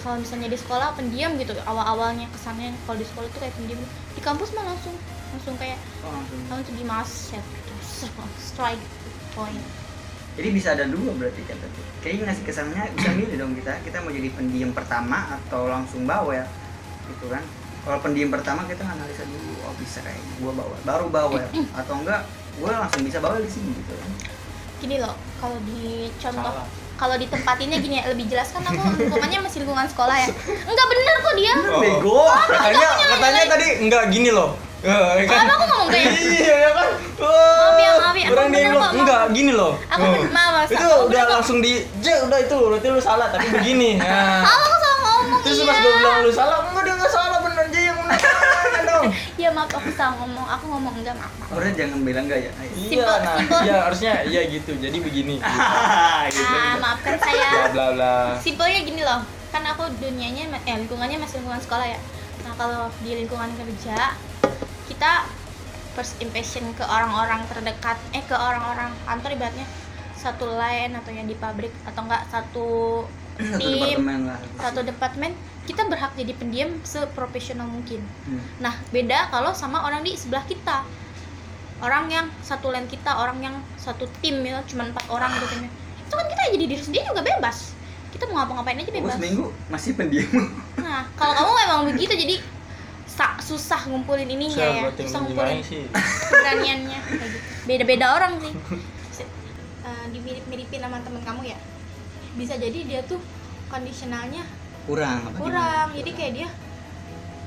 [0.06, 3.82] kalau misalnya di sekolah pendiam gitu awal-awalnya kesannya kalau di sekolah tuh kayak pendiam.
[4.14, 4.94] Di kampus mah langsung
[5.34, 6.38] langsung kayak oh, langsung.
[6.46, 7.44] kamu tuh dimaset
[8.46, 8.84] strike
[9.34, 9.66] point.
[10.38, 13.82] Jadi bisa ada dua berarti kan tadi kayaknya ngasih kesannya bisa milih dong kita.
[13.82, 16.46] Kita mau jadi pendiam pertama atau langsung bawel
[17.10, 17.42] gitu kan?
[17.82, 20.78] Kalau pendiam pertama kita analisa dulu oh bisa kayak gua bawel.
[20.86, 21.46] Baru bawel.
[21.82, 22.22] Atau enggak
[22.62, 24.10] gua langsung bisa bawel di sini gitu kan?
[24.78, 26.85] Gini loh kalau di contoh Salah.
[26.96, 30.28] Kalau ditempatinnya gini ya lebih jelas kan aku lingkungannya masih lingkungan sekolah ya.
[30.64, 31.54] Enggak bener kok dia.
[31.54, 31.80] Oh.
[31.80, 32.20] bego.
[32.48, 34.50] Katanya katanya tadi enggak gini loh.
[34.86, 35.48] Eh, kan?
[35.48, 36.88] Kenapa aku ngomong kayak iya ya kan?
[37.16, 38.26] Maaf ya, maaf ya.
[38.28, 39.72] orang Emang dia bilang enggak gini loh.
[39.88, 40.12] Aku Oh.
[40.12, 40.68] bener, maaf, maaf.
[40.68, 41.72] itu Aku udah langsung di
[42.04, 43.90] je udah itu berarti lu salah tapi begini.
[44.06, 44.44] Nah.
[44.44, 45.66] Salah aku salah ngomong terus iya.
[45.66, 46.95] pas gue bilang lu salah enggak dia
[49.46, 50.46] dong ya maaf aku salah ngomong.
[50.58, 52.52] Aku ngomong enggak maaf udah jangan bilang enggak ya?
[52.58, 52.90] Iya.
[52.90, 53.60] Simple, nah simple.
[53.62, 54.72] iya harusnya iya gitu.
[54.74, 55.34] Jadi begini.
[55.38, 55.46] Gitu.
[55.54, 56.82] gitu, ah gitu.
[56.82, 57.48] maafkan bla saya.
[57.70, 59.20] Bla bla simpelnya gini loh.
[59.54, 61.98] Kan aku dunianya eh lingkungannya masih lingkungan sekolah ya.
[62.42, 64.18] Nah kalau di lingkungan kerja
[64.90, 65.12] kita
[65.94, 69.66] first impression ke orang-orang terdekat eh ke orang-orang kantor ibaratnya
[70.18, 72.68] satu line atau yang di pabrik atau enggak satu
[73.36, 74.38] satu tim departemen lah.
[74.56, 75.30] satu departemen
[75.66, 78.00] kita berhak jadi pendiam seprofesional mungkin.
[78.24, 78.42] Hmm.
[78.58, 80.86] nah beda kalau sama orang di sebelah kita.
[81.76, 85.68] Orang yang satu line kita orang yang satu tim ya cuma empat orang gitu timnya
[86.00, 87.76] itu kan kita jadi diri sendiri juga bebas.
[88.08, 89.20] Kita mau ngapa-ngapain aja bebas.
[89.20, 90.30] Seminggu masih pendiam.
[90.80, 92.36] Nah kalau kamu memang begitu jadi
[93.04, 95.04] sa- susah ngumpulin ininya saya ya.
[95.04, 95.84] susah ngumpulin sih?
[96.32, 96.98] keberaniannya.
[97.02, 97.46] Kayak gitu.
[97.68, 98.54] Beda-beda orang sih
[99.86, 101.58] Eh, dimirip-miripin sama temen kamu ya
[102.36, 103.18] bisa jadi dia tuh
[103.72, 104.44] kondisionalnya
[104.86, 105.88] kurang apa kurang.
[105.98, 106.48] Jadi kayak dia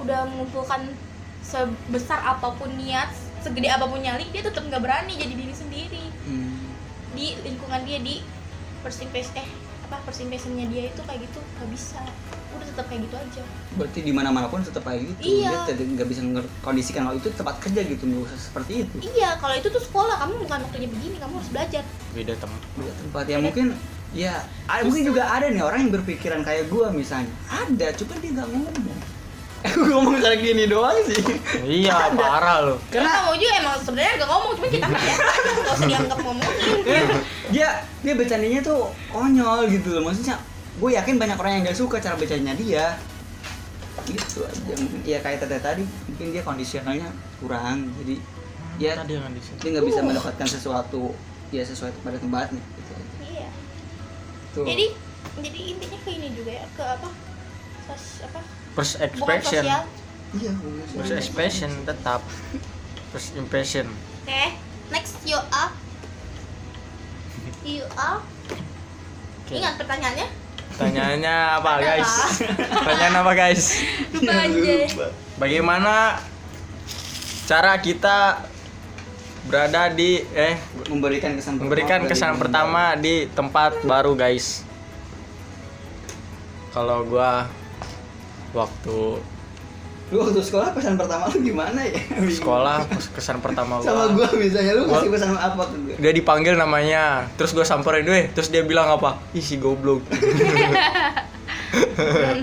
[0.04, 0.92] udah mengumpulkan
[1.40, 6.04] sebesar apa pun niat segede apa pun nyali dia tetap nggak berani jadi diri sendiri.
[6.28, 6.28] Gimana?
[6.30, 6.68] Hmm.
[7.10, 8.22] di lingkungan dia di
[8.86, 9.50] impression eh
[9.90, 12.00] apa first impressionnya dia itu kayak gitu nggak bisa.
[12.54, 13.44] Udah tetap kayak gitu aja.
[13.74, 15.42] Berarti di mana pun tetap kayak gitu.
[15.42, 15.66] Iya.
[15.66, 16.22] dia tidak nggak bisa
[16.62, 18.96] kondisikan kalau itu tempat kerja gitu nggak usah seperti itu.
[19.02, 20.22] Iya kalau itu tuh sekolah.
[20.22, 21.84] Kamu bukan waktunya begini kamu harus belajar.
[22.14, 23.24] Beda teman beda tempat.
[23.26, 23.66] Ya mungkin
[24.14, 24.34] ya
[24.66, 27.30] ada- mungkin juga ada nih orang yang berpikiran kayak gua misalnya.
[27.46, 29.00] Ada cuma dia nggak ngomong.
[29.76, 31.20] Gue ngomong kayak gini doang sih.
[31.68, 35.76] Iya parah lo karena kamu juga emang sebenarnya gak ngomong cuma kita nggak ya nggak
[35.76, 37.06] usah dianggap ngomongin.
[37.52, 37.70] Dia
[38.00, 40.08] dia bercandanya tuh konyol gitu loh.
[40.08, 40.40] Maksudnya
[40.80, 42.86] gue yakin banyak orang yang gak suka cara bercandanya dia.
[44.08, 44.74] Gitu aja.
[44.80, 47.12] Mungkin ya kayak tadi tadi mungkin dia kondisionalnya
[47.44, 47.92] kurang.
[48.00, 48.16] Jadi
[48.80, 49.20] ya tadi
[49.60, 51.12] dia nggak bisa mendapatkan sesuatu
[51.52, 52.64] ya sesuai pada tempatnya
[54.60, 54.66] Tuh.
[54.68, 54.86] jadi
[55.40, 57.10] jadi intinya ke ini juga ya ke apa?
[57.88, 58.40] Sos apa?
[58.76, 59.64] First expression
[60.36, 60.52] iya.
[60.94, 62.22] First expression tetap.
[63.16, 63.88] First impression.
[64.28, 65.72] Oke next you up
[67.62, 68.26] you up
[69.46, 69.54] Oke.
[69.58, 70.28] ingat pertanyaannya?
[70.70, 72.12] Pertanyaannya apa guys?
[72.86, 73.64] Pertanyaan apa guys?
[74.16, 74.76] lupa aja
[75.36, 75.96] Bagaimana
[77.50, 78.48] cara kita
[79.48, 84.68] berada di eh memberikan kesan memberikan pertama kesan bagi pertama di tempat baru guys?
[86.70, 87.48] Kalau gua
[88.52, 89.00] waktu
[90.10, 91.94] lu waktu sekolah pesan pertama lu gimana ya?
[92.42, 92.82] Sekolah
[93.14, 96.58] kesan pertama sama gua gua misalnya lu Gua- kasih pesan apa ke gue dia dipanggil
[96.58, 97.30] namanya.
[97.38, 99.22] Terus gue samperin deh terus dia bilang apa?
[99.32, 100.02] Ih si goblok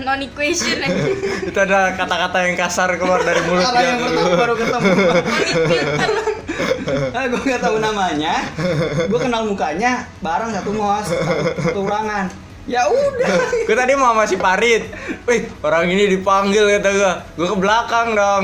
[0.05, 0.79] non equation.
[0.79, 1.09] Aja
[1.49, 3.89] itu ada kata-kata yang kasar keluar dari mulut orang dia.
[3.91, 4.91] yang pertama baru ketemu.
[6.87, 8.47] Ah gue nggak tahu namanya.
[9.11, 12.31] Gue kenal mukanya bareng satu mos satu, ruangan
[12.65, 13.29] ya udah.
[13.67, 14.87] Gue tadi mau sama si Parit.
[15.27, 18.43] Wih orang ini dipanggil kata gue gue ke belakang dong.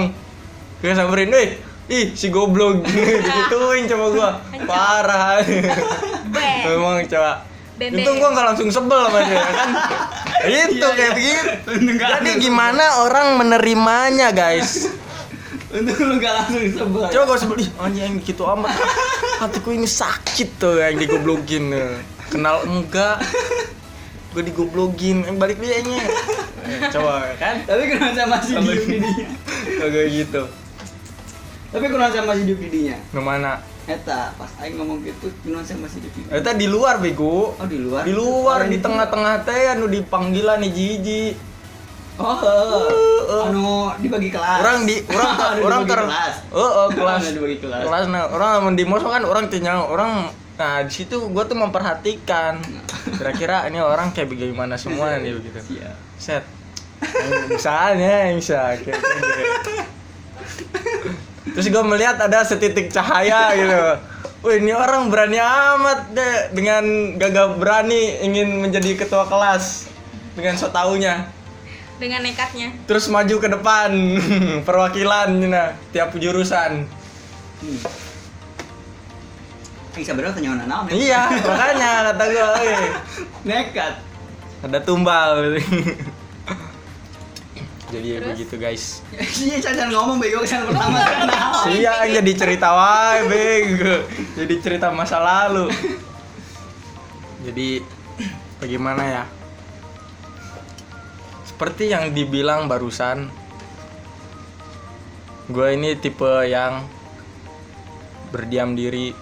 [0.84, 1.50] Gue samperin wih
[1.88, 2.84] ih si goblok.
[2.86, 4.30] Digituin coba gue
[4.68, 5.40] parah.
[6.34, 6.58] Beh.
[6.68, 7.98] memang coba Bebe.
[7.98, 9.70] itu gue nggak langsung sebel sama dia kan?
[10.44, 11.16] Itu Iya, kayak iya.
[11.16, 14.92] begitu Nggak jadi gimana orang menerimanya guys?
[15.70, 17.02] Untuk lu gak langsung sebel.
[17.08, 18.78] Coba gue sebel, ih anjing gitu amat.
[19.40, 21.74] Hatiku ini sakit tuh yang digoblokin
[22.30, 23.18] Kenal enggak?
[24.30, 26.06] Gue digoblokin, yang balik dia nya
[26.90, 27.58] Coba kan?
[27.64, 29.28] Tapi kenapa sama si Kalau- Diukidinya
[29.80, 30.44] Kagak gitu.
[31.70, 33.52] Tapi kenapa sama si Diukidinya Nah mana?
[33.84, 37.52] Eta pas Aing ngomong gitu kenapa sama si Diukidinya Eta di luar bego.
[37.60, 38.08] Oh di luar?
[38.08, 38.86] Di luar, Oh, di itu.
[38.88, 41.26] tengah-tengah teh anu di panggilan nih Jiji.
[42.16, 42.88] Oh Uh,
[43.28, 43.48] uh.
[43.52, 44.60] anu dibagi kelas.
[44.64, 46.36] Orang di, orang, orang ter kelas.
[46.54, 47.22] Oh, oh kelas.
[47.28, 47.84] dibagi kelas.
[47.84, 52.62] Kelas, nah orang di mos kan orang tinggal orang Nah di situ gue tuh memperhatikan.
[53.18, 55.82] Kira-kira ini orang kayak bagaimana semua nih begitu.
[56.16, 56.46] Set.
[57.50, 59.74] Misalnya bisa kayak gitu.
[61.54, 63.82] terus gue melihat ada setitik cahaya gitu
[64.44, 66.84] Wih ini orang berani amat deh dengan
[67.16, 69.88] gagah berani ingin menjadi ketua kelas
[70.36, 71.32] dengan so taunya
[71.96, 73.92] dengan nekatnya terus maju ke depan
[74.68, 76.90] perwakilan nah, tiap jurusan
[77.64, 77.80] Hmm.
[79.96, 80.94] Ini sebenarnya tanya naon ya?
[81.00, 82.46] iya makanya kata gue
[83.48, 83.94] Nekat.
[84.68, 85.56] ada tumbal
[87.94, 88.30] jadi ya Terus?
[88.34, 88.84] begitu guys
[89.46, 91.00] Iya, cacan ngomong bego kesan pertama.
[91.64, 94.04] Iya, jadi cerita wae, bego.
[94.36, 95.72] Jadi cerita masa lalu.
[97.48, 97.80] Jadi
[98.60, 99.24] bagaimana ya?
[101.48, 103.32] Seperti yang dibilang barusan,
[105.48, 106.84] gue ini tipe yang
[108.36, 109.16] berdiam diri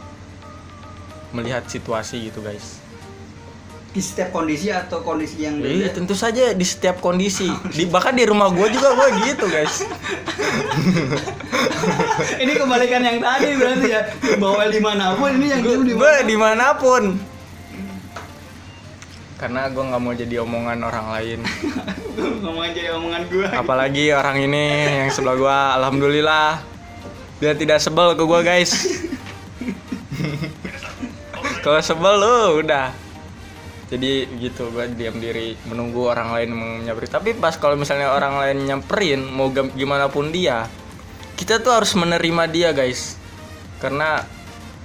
[1.30, 2.81] melihat situasi gitu guys.
[3.92, 6.00] Di setiap kondisi atau kondisi yang Iya beda.
[6.00, 9.84] tentu saja di setiap kondisi, di, bahkan di rumah gue juga gue gitu guys.
[12.44, 14.02] ini kebalikan yang tadi berarti ya.
[14.40, 17.20] Bawel di mana pun ini yang di gue di mana pun
[19.36, 21.40] karena gue nggak mau jadi omongan orang lain
[22.46, 23.48] Ngomong aja omongan gue.
[23.50, 24.66] apalagi orang ini
[25.02, 26.62] yang sebelah gue alhamdulillah
[27.42, 28.70] dia tidak sebel ke gue guys
[31.66, 32.94] kalau sebel lu udah
[33.92, 38.64] jadi gitu gue diam diri menunggu orang lain menyamperin tapi pas kalau misalnya orang lain
[38.64, 40.72] nyamperin mau gimana pun dia
[41.42, 43.18] kita tuh harus menerima dia guys.
[43.82, 44.22] Karena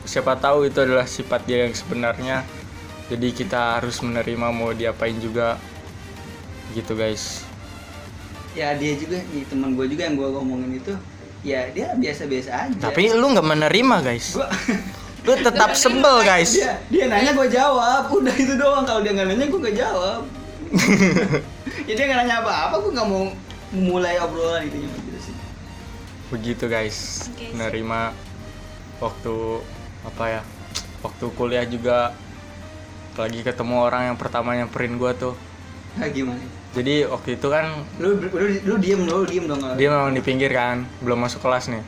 [0.08, 2.48] siapa tahu itu adalah sifat dia yang sebenarnya.
[3.12, 5.60] Jadi kita harus menerima mau diapain juga.
[6.72, 7.44] Gitu guys.
[8.56, 10.96] Ya dia juga nih teman gue juga yang gue ngomongin itu.
[11.44, 12.88] Ya dia biasa-biasa aja.
[12.88, 14.32] tapi lu nggak menerima guys.
[14.32, 14.48] Gua
[15.26, 16.54] lu tetap sebel guys.
[16.54, 18.06] dia dia nanya gue jawab.
[18.14, 18.86] Udah itu doang.
[18.86, 20.22] Kalau dia nggak nanya gue gak jawab.
[21.86, 23.30] Ya dia nggak nanya apa-apa gue nggak mau
[23.70, 25.34] memulai obrolan itu gitu sih.
[26.34, 27.30] Begitu guys.
[27.30, 27.54] Oke, sip.
[27.54, 28.10] menerima
[28.98, 29.34] waktu
[30.02, 30.42] apa ya
[31.02, 32.14] waktu kuliah juga.
[33.16, 35.32] Lagi ketemu orang yang pertama nyamperin gua tuh.
[35.96, 36.42] Nah, gimana?
[36.76, 38.28] Jadi waktu itu kan lu lu,
[38.60, 39.62] lu diem lu diem dong.
[39.80, 40.84] Dia memang di pinggir kan.
[41.00, 41.80] Belum masuk kelas nih.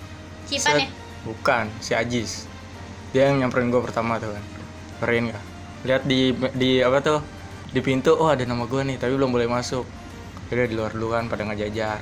[0.48, 0.88] Cipan ya?
[1.28, 2.47] Bukan si Ajis
[3.10, 4.44] dia yang nyamperin gua pertama tuh kan.
[4.98, 5.44] Keren gak
[5.86, 7.20] lihat di di apa tuh?
[7.68, 9.84] Di pintu oh ada nama gua nih tapi belum boleh masuk.
[10.48, 12.00] Udah di luar dulu kan pada ngejajar.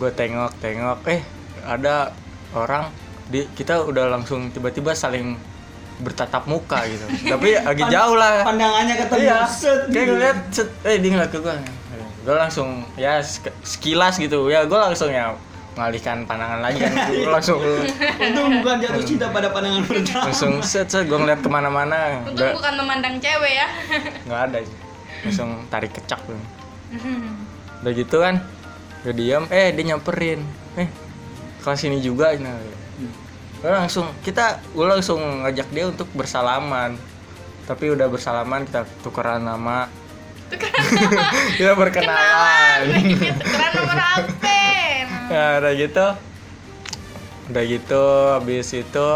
[0.00, 1.20] Gue tengok tengok eh
[1.62, 2.10] ada
[2.56, 2.88] orang
[3.28, 5.36] di kita udah langsung tiba-tiba saling
[6.00, 7.04] bertatap muka gitu.
[7.36, 8.42] Tapi agak jauh lah.
[8.42, 9.20] pandangannya ketemu.
[9.22, 10.12] Iya set kayak gitu.
[10.16, 11.54] ngeliat set eh dia ngeliat ke gue
[12.22, 14.48] gue langsung ya sek- sekilas gitu.
[14.48, 15.36] Ya gue langsung ya
[15.72, 16.92] mengalihkan pandangan lagi kan.
[17.08, 17.60] Gue langsung.
[18.20, 22.20] Untung bukan jatuh cinta pada pandangan pertama langsung set set gue ngeliat ke mana-mana.
[22.22, 22.52] Untung nggak.
[22.60, 23.68] bukan memandang cewek ya.
[24.28, 24.78] Nggak ada sih.
[25.22, 26.36] Langsung tarik kecak tuh
[27.82, 28.44] udah gitu kan?
[29.02, 30.40] Udah diam eh dia nyamperin.
[30.76, 30.88] Eh
[31.62, 32.58] ke sini juga nah
[33.62, 36.98] gue langsung kita gue langsung ngajak dia untuk bersalaman.
[37.62, 39.86] Tapi udah bersalaman kita tukeran nama
[41.58, 42.88] kita berkenalan.
[42.92, 44.44] Kenalan, tukeran nomor HP.
[45.32, 46.06] ya udah gitu.
[47.52, 48.04] Udah gitu
[48.38, 49.08] habis itu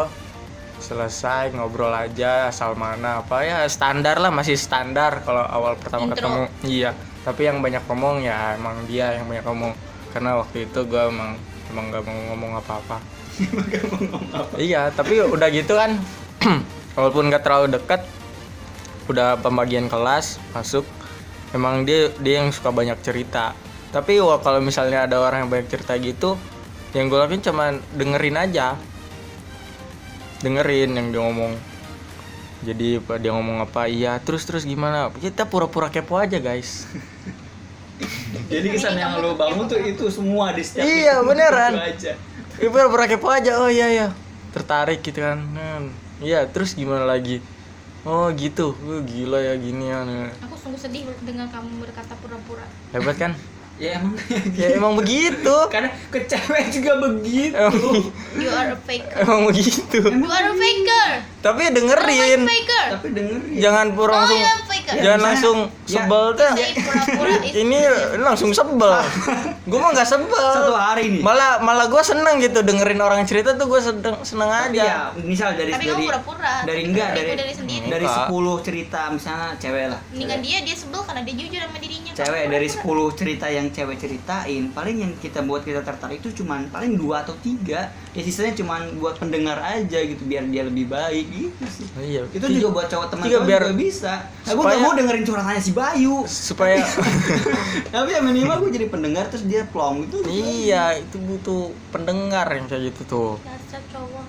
[0.76, 6.16] selesai ngobrol aja asal mana apa ya standar lah masih standar kalau awal pertama Intro.
[6.20, 6.42] ketemu.
[6.68, 6.90] Iya
[7.26, 9.72] tapi yang banyak ngomong ya emang dia yang banyak ngomong.
[10.14, 11.34] Karena waktu itu gue emang
[11.74, 12.98] emang gak mau ngomong apa-apa.
[14.56, 16.00] Iya tapi udah gitu kan
[16.96, 18.00] walaupun gak terlalu dekat
[19.06, 20.86] udah pembagian kelas masuk
[21.56, 23.56] emang dia dia yang suka banyak cerita
[23.90, 26.36] tapi wah, kalau misalnya ada orang yang banyak cerita gitu
[26.92, 28.76] yang gue lakuin cuma dengerin aja
[30.44, 31.52] dengerin yang dia ngomong
[32.60, 36.84] jadi dia ngomong apa iya terus terus gimana kita pura-pura kepo aja guys
[38.52, 41.72] Jadi kesan yang lo bangun tuh itu semua di setiap Iya, itu, beneran.
[42.60, 43.58] pura-pura kepo aja.
[43.58, 44.06] Oh iya ya.
[44.52, 45.40] Tertarik gitu kan.
[45.40, 45.88] Nah,
[46.20, 47.44] Iya, terus gimana lagi?
[48.06, 48.70] Oh gitu.
[48.78, 50.06] Oh, gila ya gini ya.
[50.46, 52.62] Aku sungguh sedih dengan kamu berkata pura-pura.
[52.92, 53.32] Hebat kan?
[53.76, 54.16] Ya emang
[54.56, 55.52] Ya emang begitu.
[55.74, 57.52] karena ke cewek juga begitu.
[57.52, 57.76] Emang,
[58.32, 59.20] You are a faker.
[59.20, 60.00] emang begitu.
[60.00, 61.08] You are a faker.
[61.44, 62.40] Tapi Oh, dengerin.
[62.48, 62.86] faker.
[62.96, 63.52] Tapi dengerin.
[63.60, 64.48] Jangan pura Oh, langsung you
[64.86, 65.04] are a faker.
[65.04, 66.24] jangan misalnya- langsung ya, sebel
[67.44, 67.78] is Ini
[68.18, 68.92] langsung sebel.
[69.62, 70.48] Gue mah nggak sebel.
[70.54, 71.22] Satu hari nih.
[71.22, 74.84] Malah malah gue seneng gitu dengerin orang cerita tuh gue seneng seneng Tapi aja.
[74.84, 76.54] ya, misal dari Tapi dari pura-pura.
[76.62, 77.86] dari enggak Tapi dari dari sendiri.
[77.86, 78.28] dari Enggak.
[78.28, 80.00] 10 cerita misalnya cewek lah.
[80.08, 82.05] Mendingan dia dia sebel karena dia jujur sama dirinya.
[82.16, 83.12] Cewek dari pura-pura.
[83.12, 87.20] 10 cerita yang cewek ceritain, paling yang kita buat kita tertarik itu cuman paling dua
[87.20, 87.92] atau tiga.
[88.16, 91.84] Ya sisanya cuman buat pendengar aja gitu biar dia lebih baik gitu sih.
[91.94, 92.24] Iya.
[92.32, 94.12] Itu juga buat cowok teman juga cowok biar- juga bisa.
[94.24, 96.16] Nah, gue gak mau dengerin curhatannya si Bayu.
[96.24, 96.80] supaya
[97.94, 100.24] Tapi ya minimal gue jadi pendengar terus dia plong gitu.
[100.26, 103.30] iya itu butuh pendengar yang kayak gitu tuh
[103.92, 104.24] cowok.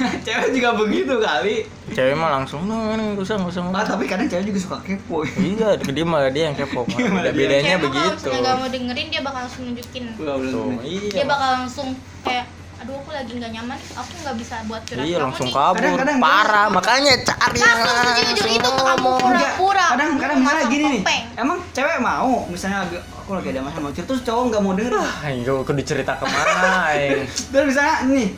[0.26, 1.56] cewek juga begitu kali.
[1.88, 4.78] cewek mah langsung nah ini nggak usah nggak usah Ah, tapi kadang cewek juga suka
[4.82, 5.22] kepo.
[5.34, 7.38] iya dia malah dia yang kepo Beda- malah dia.
[7.38, 10.04] bedanya Cewek kalau begitu misalnya gak mau dengerin dia bakal langsung nunjukin.
[10.14, 11.88] Tuh iya Dia bakal langsung
[12.22, 15.54] kayak aduh aku lagi nggak nyaman, aku nggak bisa buat curhat iya langsung nih.
[15.54, 19.16] kabur Kadang-kadang parah makanya cari yang Langsung itu tuh kamu ngomong.
[19.16, 19.86] pura- Enggak, Pura-pura.
[19.88, 21.02] kadang kadang Masang gini nih
[21.36, 24.72] emang cewek mau misalnya lagi aku lagi ada masalah mau cerita terus cowok nggak mau
[24.74, 26.74] denger ah itu aku dicerita ke mana
[27.54, 28.28] terus misalnya nih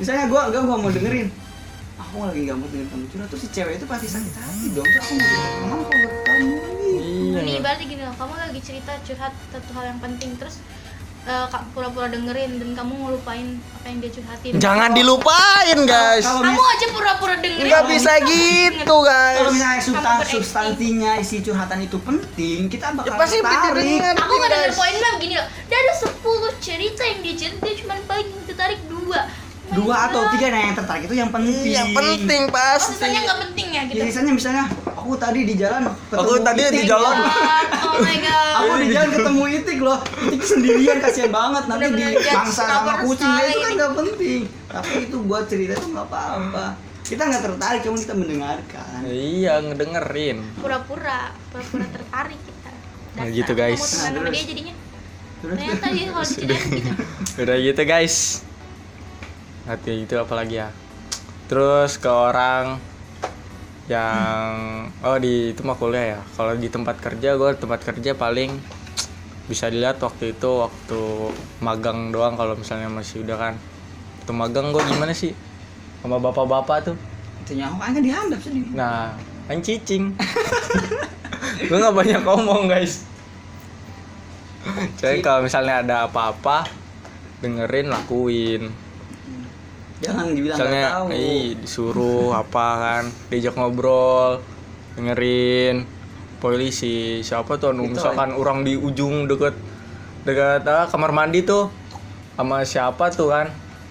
[0.00, 1.28] misalnya gua gua gua mau dengerin
[1.94, 4.86] aku lagi nggak mau dengerin kamu curhat terus si cewek itu pasti sakit hati dong
[4.86, 6.48] terus aku mau dengerin kamu kalau buat kamu
[6.90, 10.56] iya Ini ibaratnya gini loh, kamu lagi cerita curhat satu hal yang penting terus
[11.22, 14.52] eh, kak pura-pura dengerin dan kamu ngelupain apa yang dia curhatin.
[14.56, 17.68] jangan dilupain guys kalau Kamu aja pura-pura dengerin.
[17.68, 23.20] nggak bisa gitu guys kalau misalnya substan substansinya isi curhatan itu penting kita bakal Ya,
[23.20, 24.14] pasti tertarik bener-bener.
[24.16, 24.76] Aku nggak denger Guys.
[24.76, 25.46] poin lah begini loh.
[25.68, 26.10] Dari 10
[26.58, 29.20] cerita yang dia cerita dia cuma paling tertarik dua.
[29.72, 33.18] Dua atau tiga nah yang tertarik itu yang penting Iya, yang penting Oh, pasti sisanya
[33.22, 33.96] nggak penting ya gitu.
[33.96, 36.86] ya sisanya misalnya aku tadi di jalan Aku tadi di itik.
[36.86, 37.16] jalan.
[37.80, 38.54] Oh my god.
[38.56, 43.26] aku di jalan ketemu itik loh itik sendirian kasihan banget nanti di bangsa sama kucing
[43.26, 46.66] nah, itu kan nggak penting tapi itu buat cerita itu nggak apa-apa
[47.02, 52.70] kita nggak tertarik cuma kita mendengarkan iya ngedengerin Pura-pura, pura-pura tertarik kita.
[53.12, 53.82] Nah, gitu, guys.
[53.82, 54.74] Kamu sama dia jadinya.
[55.40, 56.92] Terus- Ternyata dia kalau diceritain gitu.
[57.36, 58.16] udah gitu guys
[59.70, 60.74] hati itu apa lagi ya.
[61.46, 62.82] Terus ke orang
[63.86, 64.50] yang
[65.02, 66.20] oh di itu mah kuliah ya.
[66.34, 68.58] Kalau di tempat kerja gue tempat kerja paling
[69.46, 71.00] bisa dilihat waktu itu waktu
[71.62, 73.54] magang doang kalau misalnya masih udah kan.
[74.22, 75.34] Waktu magang gue gimana sih?
[76.02, 76.96] Sama bapak-bapak tuh.
[77.46, 79.14] Itu nyawa kan dihandap sendiri nah
[79.50, 80.14] kan cicing.
[81.66, 83.02] Gue nggak banyak ngomong guys.
[85.00, 86.68] Jadi kalau misalnya ada apa-apa
[87.40, 88.70] dengerin lakuin
[90.00, 91.06] jangan dibilang misalnya tahu.
[91.12, 94.40] ih disuruh apa kan diajak ngobrol
[94.96, 95.84] dengerin
[96.40, 99.52] polisi siapa tuh anu, misalkan orang di ujung deket
[100.24, 101.68] deket ah, kamar mandi tuh
[102.36, 103.46] sama siapa tuh kan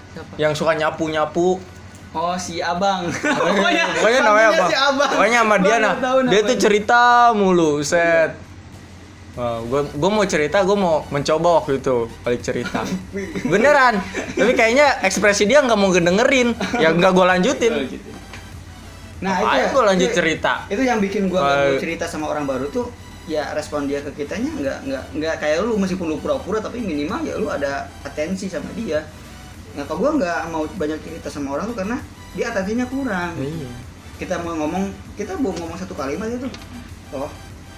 [0.10, 0.34] Siapa?
[0.42, 1.62] yang suka nyapu nyapu
[2.10, 3.06] oh si abang.
[3.06, 4.66] Pokoknya, pokoknya namanya apa?
[4.66, 5.12] si abang.
[5.14, 5.94] Pokoknya sama dia nah
[6.26, 8.49] dia tuh cerita mulu set
[9.40, 12.84] gue gue mau cerita gue mau mencoba waktu itu balik cerita.
[13.52, 16.52] Beneran tapi kayaknya ekspresi dia nggak mau ngedengerin.
[16.76, 17.74] Ya nggak gue lanjutin.
[17.74, 18.10] Oh, gitu.
[19.20, 20.54] nah Apaan itu gua lanjut itu- cerita?
[20.68, 21.76] itu yang bikin mau Eh.
[21.76, 22.88] cerita sama orang baru tuh
[23.28, 27.20] ya respon dia ke kitanya nggak nggak nggak kayak lu meskipun lu pura-pura tapi minimal
[27.22, 29.04] ya lu ada atensi sama dia.
[29.76, 32.00] Nah kalau gua nggak mau banyak cerita sama orang tuh karena
[32.32, 33.36] dia atensinya kurang.
[33.36, 33.70] Iya.
[34.18, 34.84] Kita mau ngomong
[35.16, 36.48] kita mau ngomong satu kalimat itu
[37.12, 37.28] oh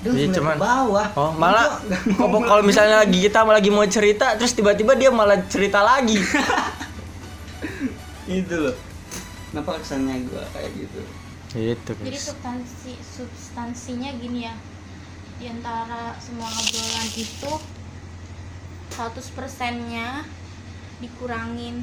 [0.01, 1.07] dia Iya, langsung lihat cuman- ke bawah.
[1.13, 1.65] Oh malah
[2.11, 6.17] kalau kalau misalnya lagi kita lagi mau cerita terus tiba-tiba dia malah cerita lagi.
[8.27, 8.75] Itu loh.
[9.51, 11.01] Kenapa kesannya gua kayak gitu?
[11.51, 14.55] Gitu Jadi substansi substansinya gini ya.
[15.35, 17.49] di antara semua obrolan itu
[18.93, 20.21] 100 persennya
[21.01, 21.81] dikurangin.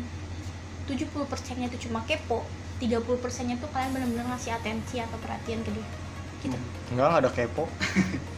[0.87, 2.47] 70 persennya itu cuma kepo.
[2.79, 5.83] 30 persennya tuh kalian benar-benar ngasih atensi atau perhatian ke dia
[6.39, 6.57] gitu
[6.95, 7.65] enggak enggak ada kepo.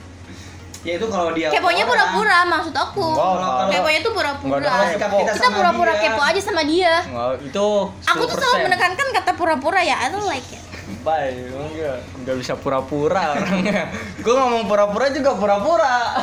[0.80, 3.12] Ya itu kalau dia keponya pura-pura maksud aku.
[3.12, 4.74] Enggak, keponya tuh pura-pura.
[4.96, 7.04] kita pura-pura kepo aja sama dia.
[7.04, 7.66] Enggak itu
[8.08, 10.64] aku tuh selalu menekankan kata pura-pura ya I don't like it.
[11.04, 13.92] Bye, enggak, enggak bisa pura-pura orangnya.
[14.24, 16.16] Gue ngomong pura-pura juga pura-pura.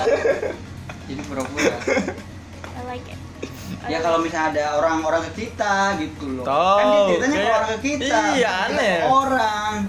[1.07, 1.75] jadi pura-pura.
[2.73, 3.19] I like it.
[3.87, 6.43] Ya kalau misalnya ada orang-orang ke kita gitu loh.
[6.43, 8.19] Tahu, kan dia ceritanya ke orang ke kita.
[8.35, 8.97] iya, aneh.
[9.07, 9.86] orang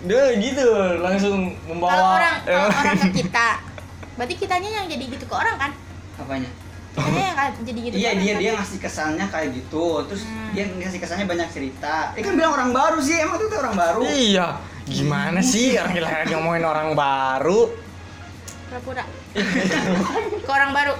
[0.00, 3.46] Dia gitu langsung membawa kalau orang kalau Eh, orang ke kita
[4.16, 5.70] berarti kitanya yang jadi gitu ke orang kan?
[6.16, 6.50] Apanya?
[6.90, 8.56] Kitanya yang kayak jadi gitu iya ke dia orang, dia kan?
[8.60, 9.86] ngasih kesannya kayak gitu.
[10.06, 10.48] Terus Hmm.
[10.50, 11.94] dia ngasih kesannya banyak cerita.
[12.12, 14.00] Eh kan bilang orang baru sih emang itu orang baru.
[14.02, 14.46] Iya,
[14.84, 17.60] gimana sih orang lagi ngomongin orang baru?
[18.70, 19.02] pura-pura.
[20.40, 20.94] Ke orang baru.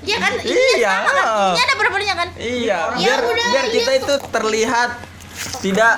[0.00, 0.32] Iya kan?
[0.36, 0.92] Ini Iya.
[0.98, 1.26] sama kan?
[1.52, 2.28] Ini ada pura-puranya kan?
[2.34, 4.00] Iya, Ya biar udah, biar kita iya.
[4.00, 4.90] itu terlihat
[5.60, 5.92] tidak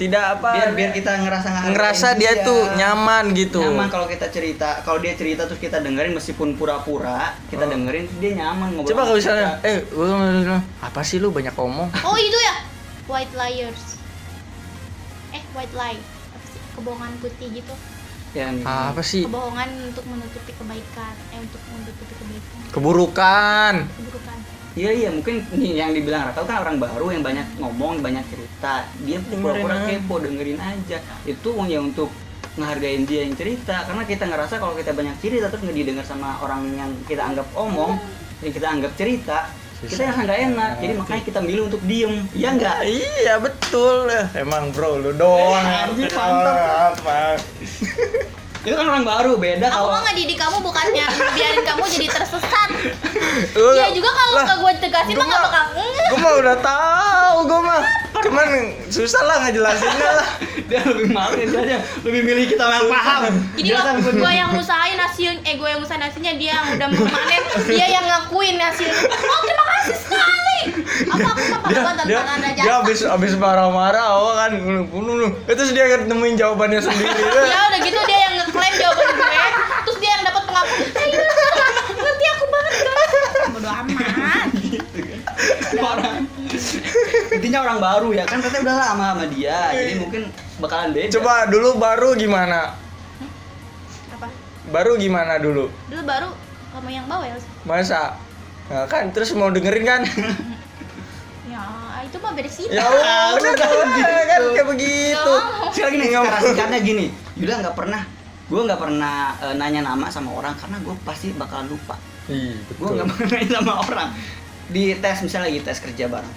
[0.00, 0.48] tidak apa.
[0.50, 3.60] Biar biar kita ngerasa ngerasa dia tuh nyaman gitu.
[3.60, 7.70] nyaman kalau kita cerita kalau dia cerita terus kita dengerin meskipun pura-pura kita Oh.
[7.70, 11.92] dengerin dia nyaman ngobrol Coba kalau misalnya, eh, gua apa sih lu banyak ngomong?
[11.92, 12.56] oh itu ya.
[13.04, 14.00] White liars.
[15.30, 16.00] Eh white lie.
[16.00, 16.60] Apa sih?
[16.72, 17.74] Kebohongan putih gitu.
[18.30, 19.22] Yang Apa sih?
[19.26, 21.14] kebohongan untuk menutupi kebaikan.
[21.30, 22.58] Eh untuk menutupi kebaikan.
[22.70, 23.74] Keburukan.
[23.90, 24.38] keburukan
[24.80, 29.20] Iya iya mungkin yang dibilang Raka kan orang baru yang banyak ngomong banyak cerita dia
[29.20, 32.08] Dengerin pura-pura kepo dengerin aja itu ya untuk
[32.56, 36.40] ngehargain dia yang cerita karena kita ngerasa kalau kita banyak cerita terus nggak didengar sama
[36.40, 38.00] orang yang kita anggap omong
[38.40, 39.52] yang kita anggap cerita
[39.84, 40.04] kita Susah.
[40.08, 44.08] ngerasa nggak enak jadi makanya kita milih untuk diem ya enggak Iya betul.
[44.32, 45.60] Emang bro, lu doang.
[45.60, 46.96] Eh, anjing, mantap.
[47.00, 47.36] Apa?
[48.70, 51.04] Itu kan orang baru beda aku kalau mah ngedidik kamu bukannya
[51.34, 52.68] biarin kamu jadi tersesat.
[53.50, 55.66] Ya nggak- juga kalau lah, nggak gue tegasin gua mah nggak mah- bakal
[56.06, 57.80] Gue mah udah tahu, gue mah
[58.20, 58.46] cuman
[58.86, 60.28] susah lah ngejelasinnya lah.
[60.70, 63.22] dia lebih malu dia aja lebih milih kita yang paham.
[63.56, 64.14] Jadi bener.
[64.14, 68.04] gue yang ngusahain hasil eh gue yang ngusahain hasilnya dia yang udah memanen dia yang
[68.06, 68.86] ngakuin hasil.
[68.86, 70.58] Oh terima kasih sekali.
[71.10, 72.20] Apa aku mah dia pakai dia
[72.54, 77.18] dia jasa abis abis marah-marah oh kan bunuh bunuh terus dia nemuin jawabannya sendiri.
[77.50, 77.89] Ya udah gitu dia
[78.50, 79.30] ngeklaim jawaban gue
[79.86, 81.30] terus dia yang dapat pengakuan iya
[81.94, 84.48] ngerti aku banget kan bodo amat.
[85.80, 86.28] Orang
[87.32, 90.22] intinya orang baru ya kan katanya udah lama sama dia jadi mungkin
[90.60, 91.08] bakalan beda.
[91.16, 92.76] Coba dulu baru gimana?
[94.12, 94.28] Apa?
[94.68, 95.72] Baru gimana dulu?
[95.88, 96.28] Dulu baru
[96.76, 97.34] kamu yang bawa ya
[97.64, 98.18] masa?
[98.70, 100.02] Nah, kan terus mau dengerin kan?
[101.48, 101.64] Ya
[102.06, 105.34] itu mah beda sih ya udah kan kayak begitu.
[105.74, 106.26] Sekarang gini mau.
[106.44, 107.06] singkatnya gini.
[107.40, 108.04] Yuda nggak pernah
[108.50, 111.94] gue nggak pernah eh, nanya nama sama orang karena gue pasti bakalan lupa.
[112.26, 112.98] Ih, gue betul.
[112.98, 114.08] nggak pernah nanya sama orang.
[114.70, 116.34] Di tes misalnya lagi tes kerja bareng.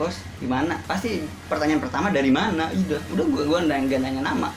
[0.00, 1.20] Bos gimana pasti
[1.52, 2.72] pertanyaan pertama dari mana?
[2.72, 4.48] Ih, udah udah gue gue nggak nanya nama.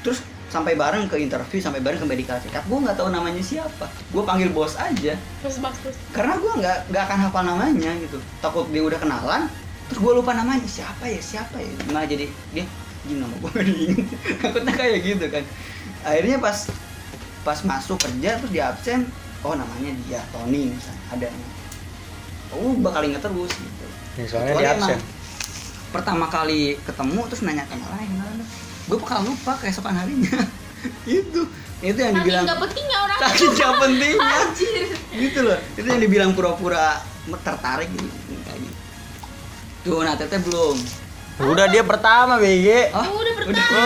[0.00, 3.44] Terus sampai bareng ke interview sampai bareng ke medical check up gue nggak tahu namanya
[3.44, 3.86] siapa.
[4.10, 5.12] Gue panggil bos aja.
[5.44, 8.16] Terus bagus karena gue nggak nggak akan hafal namanya gitu.
[8.40, 9.44] Takut dia udah kenalan
[9.92, 10.64] terus gue lupa namanya.
[10.64, 11.20] Siapa ya?
[11.20, 11.68] Siapa ya?
[11.92, 12.64] Malah jadi dia
[13.06, 14.06] gini nama gue diinget
[14.40, 15.44] takutnya kayak gitu kan.
[16.04, 16.58] Akhirnya pas
[17.40, 19.08] pas masuk kerja terus di absen
[19.44, 21.28] oh namanya dia Tony misalnya ada.
[22.52, 23.86] Oh bakal inget terus gitu.
[24.20, 24.98] Ya, soalnya Kecuali di absen.
[24.98, 25.00] emang
[25.90, 28.10] pertama kali ketemu terus nanya kenal lain
[28.90, 30.34] gue bakal lupa keesokan harinya.
[31.06, 31.44] Itu
[31.80, 33.18] itu yang saking dibilang nggak pentingnya orang.
[33.24, 34.40] saking gak pentingnya.
[35.24, 35.58] Gitu loh.
[35.76, 37.00] Itu yang dibilang pura-pura
[37.40, 38.08] tertarik gitu
[38.44, 38.78] kayak gitu.
[39.88, 40.76] Tuh nah teteh belum
[41.40, 43.80] udah dia pertama BG oh, udah pertama.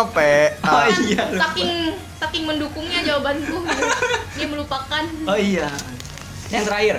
[0.00, 1.24] Oh pe oh iya.
[1.36, 1.72] Saking
[2.16, 3.68] saking mendukungnya jawabanku.
[4.36, 5.04] Dia melupakan.
[5.28, 5.68] Oh iya.
[6.48, 6.96] Yang terakhir.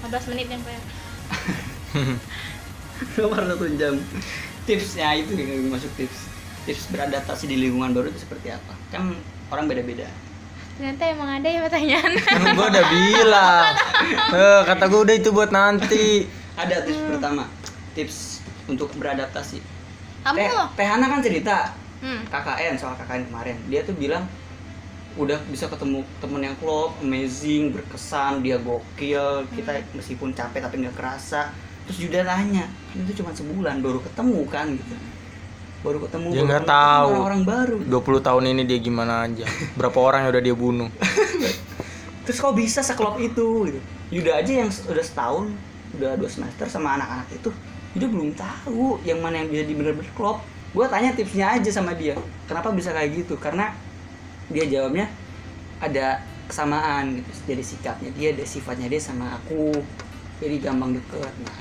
[0.00, 0.82] 15 menit yang kayak
[3.20, 3.94] nomor satu jam.
[4.64, 6.32] Tipsnya itu yang masuk tips.
[6.64, 8.72] Tips beradaptasi di lingkungan baru itu seperti apa?
[8.88, 9.20] Kan
[9.52, 10.08] orang beda-beda.
[10.80, 12.12] Ternyata emang ada ya pertanyaan.
[12.56, 13.64] Gue udah bilang.
[14.30, 16.24] Eh, kata gue udah itu buat nanti
[16.66, 17.44] ada tips pertama.
[17.96, 18.16] Tips
[18.68, 19.58] untuk beradaptasi.
[20.20, 20.68] Kamu Teh, loh.
[20.76, 21.72] Teh Hana kan cerita.
[22.00, 22.24] Hmm.
[22.28, 23.56] KKN soal KKN kemarin.
[23.68, 24.24] Dia tuh bilang
[25.18, 29.44] udah bisa ketemu temen yang klop amazing berkesan dia gokil.
[29.52, 31.50] Kita meskipun capek tapi nggak kerasa.
[31.88, 34.66] Terus Yuda tanya kan itu cuma sebulan baru ketemu kan?
[34.76, 34.94] Gitu.
[35.80, 37.08] Baru ketemu Dia baru nggak tahu.
[37.08, 37.76] orang-orang baru.
[37.88, 39.44] 20 tahun ini dia gimana aja.
[39.74, 40.88] Berapa orang yang udah dia bunuh?
[42.28, 43.66] Terus kok bisa seklop itu?
[43.66, 43.80] Gitu.
[44.12, 45.50] Yuda aja yang udah setahun
[45.98, 47.50] udah dua semester sama anak-anak itu
[47.98, 50.38] Yuda belum tahu yang mana yang bisa di bener-bener klop.
[50.70, 52.14] Gue tanya tipsnya aja sama dia
[52.46, 53.34] kenapa bisa kayak gitu?
[53.34, 53.74] Karena
[54.46, 55.10] dia jawabnya
[55.82, 59.74] ada kesamaan gitu jadi sikapnya dia ada sifatnya dia sama aku
[60.38, 61.34] jadi gampang deket.
[61.42, 61.58] Nah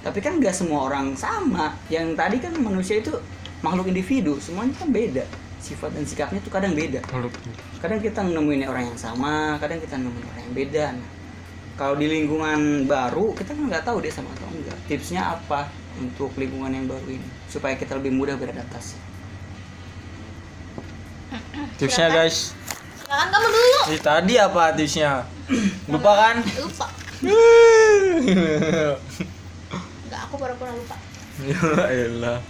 [0.00, 1.76] tapi kan nggak semua orang sama.
[1.88, 3.16] Yang tadi kan manusia itu
[3.64, 5.24] makhluk individu semuanya kan beda.
[5.60, 7.00] Sifat dan sikapnya tuh kadang beda.
[7.80, 10.84] Kadang kita nemuin orang yang sama kadang kita nemuin orang yang beda.
[10.92, 11.19] Nah
[11.80, 14.76] kalau di lingkungan baru kita kan nggak tahu dia sama atau enggak.
[14.84, 19.00] Tipsnya apa untuk lingkungan yang baru ini supaya kita lebih mudah beradaptasi?
[21.80, 22.52] Tipsnya guys.
[23.00, 23.80] Silakan kamu dulu.
[23.88, 25.24] Ini tadi apa tipsnya?
[25.88, 26.44] Lupa kan?
[26.60, 26.86] Lupa.
[30.04, 31.00] Nggak aku pura-pura lupa.
[31.40, 32.44] Ya elah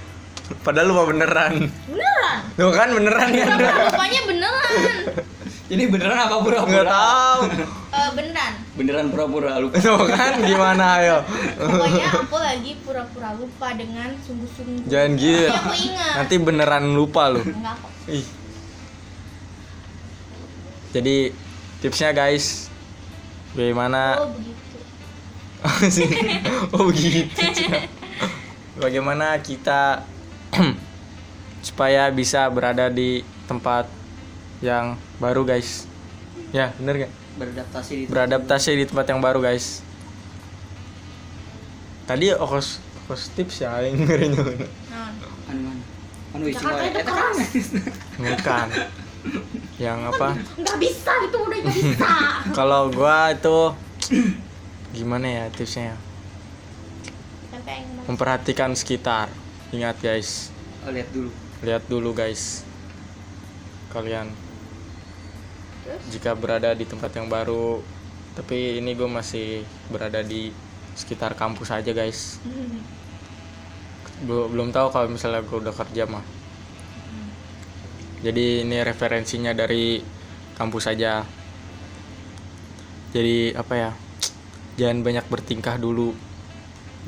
[0.67, 1.71] padahal lupa beneran.
[1.87, 2.39] Beneran?
[2.59, 3.49] Tuh kan beneran kan
[3.87, 4.75] lupanya beneran
[5.71, 6.91] ini beneran apa pura-pura?
[6.91, 7.43] Tahu.
[7.91, 8.53] Eh, beneran.
[8.79, 9.83] Beneran pura-pura lupa.
[9.83, 11.27] Tuh kan gimana ayo?
[11.59, 14.87] Pokoknya aku lagi pura-pura lupa dengan sungguh-sungguh.
[14.87, 15.51] Jangan gitu.
[15.51, 16.15] Tapi aku ingat.
[16.23, 17.43] Nanti beneran lupa lu.
[17.43, 17.91] Enggak kok.
[18.07, 18.27] Ih.
[20.95, 21.35] Jadi
[21.83, 22.71] tipsnya guys,
[23.59, 24.23] bagaimana?
[24.23, 24.79] oh begitu.
[26.79, 27.43] Oh begitu.
[28.79, 30.07] Bagaimana kita
[31.67, 34.00] supaya bisa berada di tempat
[34.61, 35.89] yang baru guys?
[36.53, 37.13] Ya bener gak?
[37.41, 39.81] beradaptasi di Beradaptasi di tempat yang baru guys.
[42.05, 45.11] Tadi okos okos tips ya yang dengerin nah,
[45.51, 45.83] anu mana
[46.35, 46.53] anu wae.
[46.53, 47.35] itu Eta kan
[48.21, 48.69] Bukan.
[49.81, 50.29] Yang apa?
[50.37, 52.11] nggak bisa itu udah nggak bisa
[52.59, 53.59] Kalau gua itu
[54.91, 55.95] gimana ya tipsnya?
[57.51, 57.85] kemarin.
[58.11, 59.31] Memperhatikan sekitar.
[59.71, 60.51] Ingat guys,
[60.83, 61.31] oh, lihat dulu
[61.63, 62.67] lihat dulu guys.
[63.95, 64.35] Kalian
[65.81, 66.03] Terus?
[66.13, 67.81] jika berada di tempat yang baru,
[68.37, 70.53] tapi ini gue masih berada di
[70.93, 72.37] sekitar kampus aja guys.
[74.25, 76.25] Belum belum tahu kalau misalnya gue udah kerja mah.
[78.21, 80.05] Jadi ini referensinya dari
[80.61, 81.25] kampus aja.
[83.17, 83.91] Jadi apa ya?
[84.77, 86.13] Jangan banyak bertingkah dulu.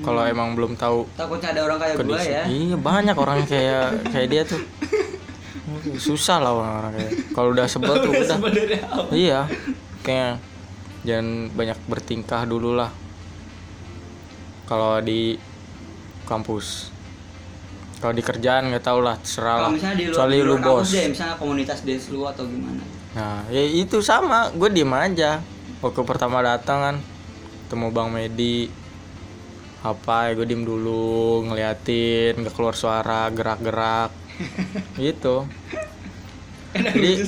[0.00, 4.28] Kalau emang belum tahu takutnya ada orang kayak gue ya Iya banyak orang kayak kayak
[4.32, 4.56] dia tuh.
[5.98, 7.12] Susah lah orang-orang kayak.
[7.34, 8.38] Kalau udah sebel tuh udah.
[9.10, 9.40] Iya.
[10.06, 10.38] Kayak
[11.02, 12.90] jangan banyak bertingkah dulu lah.
[14.70, 15.36] Kalau di
[16.24, 16.94] kampus.
[17.98, 19.70] Kalau di kerjaan nggak tahu lah, terserah lah.
[19.94, 20.90] di lu bos.
[20.90, 25.44] deh misalnya komunitas dance lu atau gimana Nah, ya itu sama, gue diem aja.
[25.84, 26.96] Waktu pertama datang kan,
[27.68, 28.72] ketemu Bang Medi,
[29.84, 34.10] apa ya gue diem dulu, ngeliatin, nggak keluar suara, gerak-gerak,
[35.00, 35.46] gitu.
[36.72, 37.20] kadang Jadi-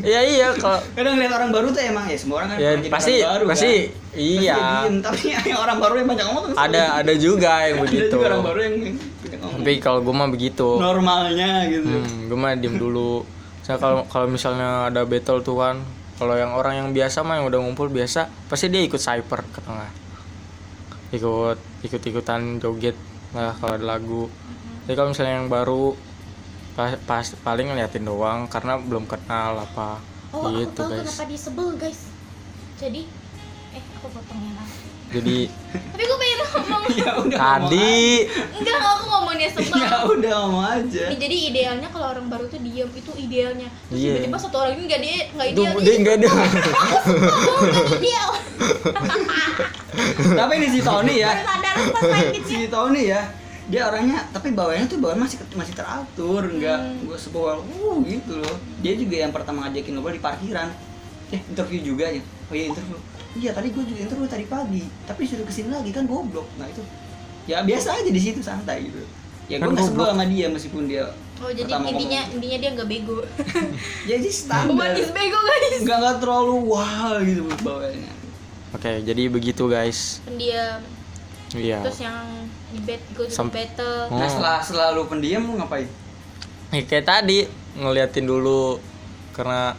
[0.00, 3.12] Iya iya, kalau kadang lihat orang baru tuh emang ya semua orang kan ya pasti
[3.18, 3.90] orang baru, pasti kan?
[3.90, 4.54] Pasti iya.
[4.54, 8.06] dia diem, tapi yang orang baru yang banyak ngomong Ada ada juga yang ada begitu.
[8.08, 8.74] juga orang baru yang
[9.42, 10.68] Tapi kalau gue mah begitu.
[10.78, 13.26] normalnya gitu Hmm, gue mah diem dulu.
[13.60, 15.82] Saya kalau kalau misalnya ada battle tuh kan,
[16.14, 19.58] kalau yang orang yang biasa mah yang udah ngumpul biasa, pasti dia ikut cyper ke
[19.60, 19.90] tengah.
[21.10, 22.94] Ikut ikut ikutan joget
[23.30, 24.30] lah kalau ada lagu.
[24.82, 25.94] Jadi kalau misalnya yang baru
[26.72, 30.00] pas, pas paling ngeliatin doang karena belum kenal apa
[30.32, 31.00] oh aku gitu tahu guys.
[31.04, 32.00] kenapa dia sebel guys.
[32.76, 33.02] Jadi
[33.72, 34.68] eh aku potongnya lah
[35.12, 35.38] Jadi
[35.92, 36.82] tapi gue pengen ngomong.
[36.92, 38.00] Ya udah ngomong tadi.
[38.52, 39.54] enggak aku ngomong dia aja.
[39.54, 39.78] sebel.
[39.78, 41.04] Ya udah ngomong aja.
[41.08, 43.68] Nih, jadi idealnya kalau orang baru tuh diem itu idealnya.
[43.88, 44.12] Terus Iya.
[44.16, 45.72] tiba-tiba satu orang ini nggak dia nggak itu ideal.
[45.78, 46.30] dia enggak ada.
[47.92, 48.30] Ideal.
[50.32, 51.30] Tapi ini si Tony ya.
[51.30, 52.58] Baru sadar pas main kecil.
[52.58, 53.22] Si Tony ya
[53.70, 57.06] dia orangnya tapi bawahnya tuh bawahnya masih masih teratur nggak Hmm.
[57.06, 58.56] gue sebawah uh gitu loh.
[58.82, 60.68] Dia juga yang pertama ngajakin ngobrol di parkiran.
[61.30, 62.22] Eh interview juga ya?
[62.50, 62.98] Oh iya interview.
[63.32, 66.46] Iya tadi gue juga interview tadi pagi tapi disuruh ke sini lagi kan goblok.
[66.58, 66.82] Nah itu.
[67.46, 69.02] Ya biasa aja di situ santai gitu.
[69.46, 71.04] Ya gue Kan nggak sebel sama dia meskipun dia
[71.42, 72.34] oh jadi pertama intinya ngomong.
[72.38, 73.18] intinya dia nggak bego.
[74.10, 74.70] Jadi standar.
[74.70, 75.82] Humanis bego guys.
[75.82, 78.12] Nggak nggak terlalu wah gitu bawahnya.
[78.72, 80.22] Oke, jadi begitu guys.
[80.22, 80.80] pendiam.
[81.52, 81.84] Iya.
[81.84, 82.24] terus yang
[82.80, 84.08] bet gue Sam- battle.
[84.08, 84.16] Oh.
[84.16, 85.86] nah setelah selalu pendiam lu ngapain?
[86.68, 87.44] Ya, kayak tadi
[87.74, 88.80] ngeliatin dulu
[89.30, 89.76] karena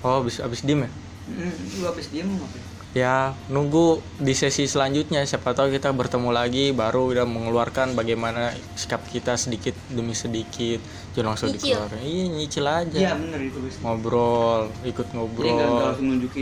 [0.00, 0.90] oh abis abis diem ya?
[1.26, 2.64] Hmm, lu habis diam lu ngapain?
[2.92, 9.04] Ya nunggu di sesi selanjutnya siapa tahu kita bertemu lagi baru udah mengeluarkan bagaimana sikap
[9.04, 10.80] kita sedikit demi sedikit
[11.12, 11.76] jangan langsung Nyicil.
[11.76, 12.96] dikeluarin iya nyicil aja.
[12.96, 15.92] Iya bener itu ngobrol ikut ngobrol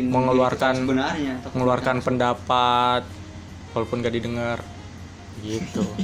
[0.05, 3.03] mengeluarkan- sebenarnya mengeluarkan pendapat
[3.73, 4.63] walaupun gak didengar
[5.45, 5.85] gitu.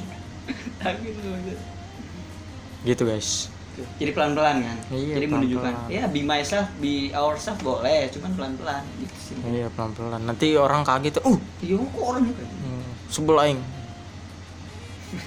[2.85, 3.49] Gitu guys.
[3.97, 4.77] Jadi pelan pelan kan?
[4.93, 5.95] Iya, jadi menunjukkan pelan-pelan.
[5.95, 9.35] ya be myself be ourselves boleh cuman pelan pelan gitu sih.
[9.41, 12.67] Iya pelan pelan nanti orang kaget uh iya kok orangnya kayak gitu?
[12.67, 13.61] hmm, sebel aing.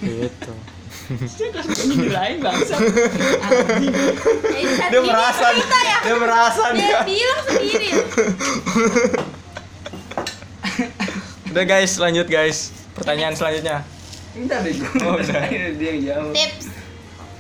[0.03, 0.53] Gitu.
[1.03, 1.51] Saat
[4.93, 5.97] dia merasa ya.
[6.05, 7.01] dia merasa dia dia.
[7.05, 7.89] bilang sendiri.
[11.53, 12.71] Udah guys lanjut guys.
[12.93, 13.81] Pertanyaan selanjutnya
[14.33, 14.89] Minta deh gue.
[15.05, 15.17] Oh.
[15.79, 16.33] Dia yang jawab.
[16.33, 16.67] tips.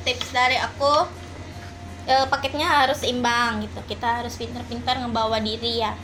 [0.03, 1.09] Tips dari aku
[2.05, 3.79] eh, paketnya harus seimbang gitu.
[3.89, 5.97] Kita harus pintar-pintar ngebawa diri ya.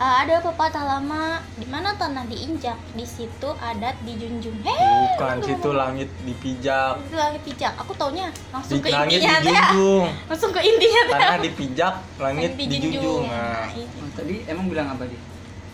[0.00, 2.80] Eh, ada pepatah lama di mana tanah diinjak?
[2.96, 4.56] Di situ adat dijunjung.
[4.64, 6.96] Heh bukan situ langit dipijak.
[7.04, 7.72] Itu langit pijak.
[7.76, 10.04] Aku taunya langsung di ke langit intinya dijunjung.
[10.32, 13.24] Langsung ke intinya tanah dipijak langit Langit dijunjung.
[13.28, 13.96] Nah, nah itu.
[14.00, 15.20] Oh, Tadi emang bilang apa dia?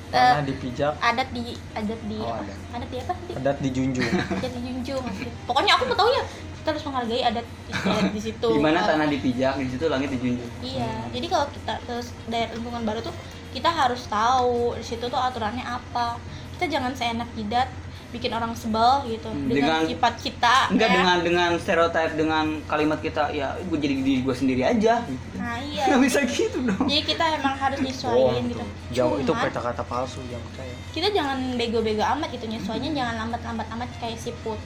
[0.09, 2.43] Tanah dipijak adat di adat di Oh, apa?
[2.43, 2.59] adat.
[2.73, 5.03] adat di apa sih adat dijunjung adat dijunjung
[5.45, 6.23] pokoknya aku mau tahu ya
[6.57, 10.51] kita harus menghargai adat istiadat di situ Di mana tanah dipijak, di situ langit dijunjung.
[10.59, 11.95] Iya, jadi kalau kita ke
[12.27, 13.15] daerah lingkungan baru tuh
[13.55, 16.19] kita harus tahu di situ tuh aturannya apa.
[16.59, 17.71] Kita jangan seenak jidat
[18.17, 20.57] bikin orang sebel gitu Hmm, dengan, dengan- sifat kita.
[20.69, 20.95] Enggak ya.
[20.97, 25.27] dengan dengan stereotip dengan kalimat kita ya gue jadi diri gue sendiri aja gitu.
[25.37, 25.85] Nah iya.
[25.87, 26.85] Nggak bisa gitu dong.
[26.85, 28.59] Jadi kita emang harus nyesuaiin gitu.
[28.59, 33.67] tuh jauh itu kata-kata palsu yang percaya kita jangan bego-bego amat gitu nyesuainya jangan lambat-lambat
[33.71, 34.57] amat kayak siput.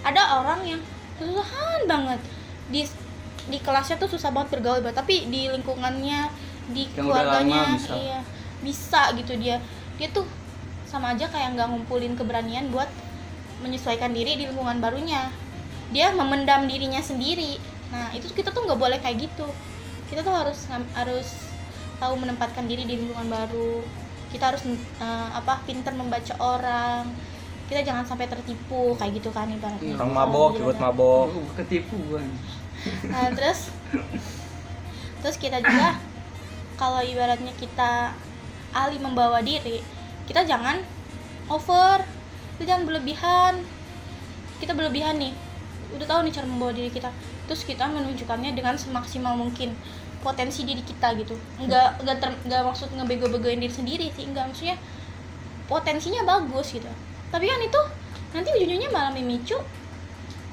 [0.00, 0.80] Ada orang yang
[1.14, 2.20] kesusahan banget
[2.66, 2.82] di
[3.46, 6.30] di kelasnya tuh susah banget bergaul banget, tapi di lingkungannya
[6.68, 7.94] di Yang udah keluarganya lama bisa.
[7.94, 8.18] iya
[8.58, 9.56] bisa gitu dia
[9.94, 10.26] dia tuh
[10.86, 12.86] sama aja kayak nggak ngumpulin keberanian buat
[13.60, 15.28] menyesuaikan diri di lingkungan barunya.
[15.90, 17.58] Dia memendam dirinya sendiri.
[17.90, 19.46] Nah itu kita tuh nggak boleh kayak gitu.
[20.06, 21.28] Kita tuh harus harus
[21.98, 23.82] tahu menempatkan diri di lingkungan baru.
[24.30, 24.62] Kita harus
[25.02, 27.06] eh, apa pintar membaca orang.
[27.66, 29.98] Kita jangan sampai tertipu kayak gitu kan ibaratnya.
[29.98, 30.84] Orang mabok Iya, ikut kan?
[30.86, 31.26] mabok.
[31.34, 32.22] Gue ketipu gue.
[33.10, 33.74] Nah, terus
[35.24, 35.98] terus kita juga
[36.78, 38.14] kalau ibaratnya kita
[38.70, 39.80] ahli membawa diri,
[40.26, 40.82] kita jangan
[41.46, 42.02] over,
[42.58, 43.62] kita jangan berlebihan.
[44.58, 45.32] Kita berlebihan nih.
[45.94, 47.10] Udah tahu nih cara membawa diri kita.
[47.46, 49.72] Terus kita menunjukkannya dengan semaksimal mungkin
[50.20, 51.38] potensi diri kita gitu.
[51.62, 54.74] Enggak enggak ter, enggak maksud ngebego-begoin diri sendiri sih, enggak maksudnya
[55.70, 56.90] potensinya bagus gitu.
[57.30, 57.80] Tapi kan itu
[58.34, 59.56] nanti ujung-ujungnya malah memicu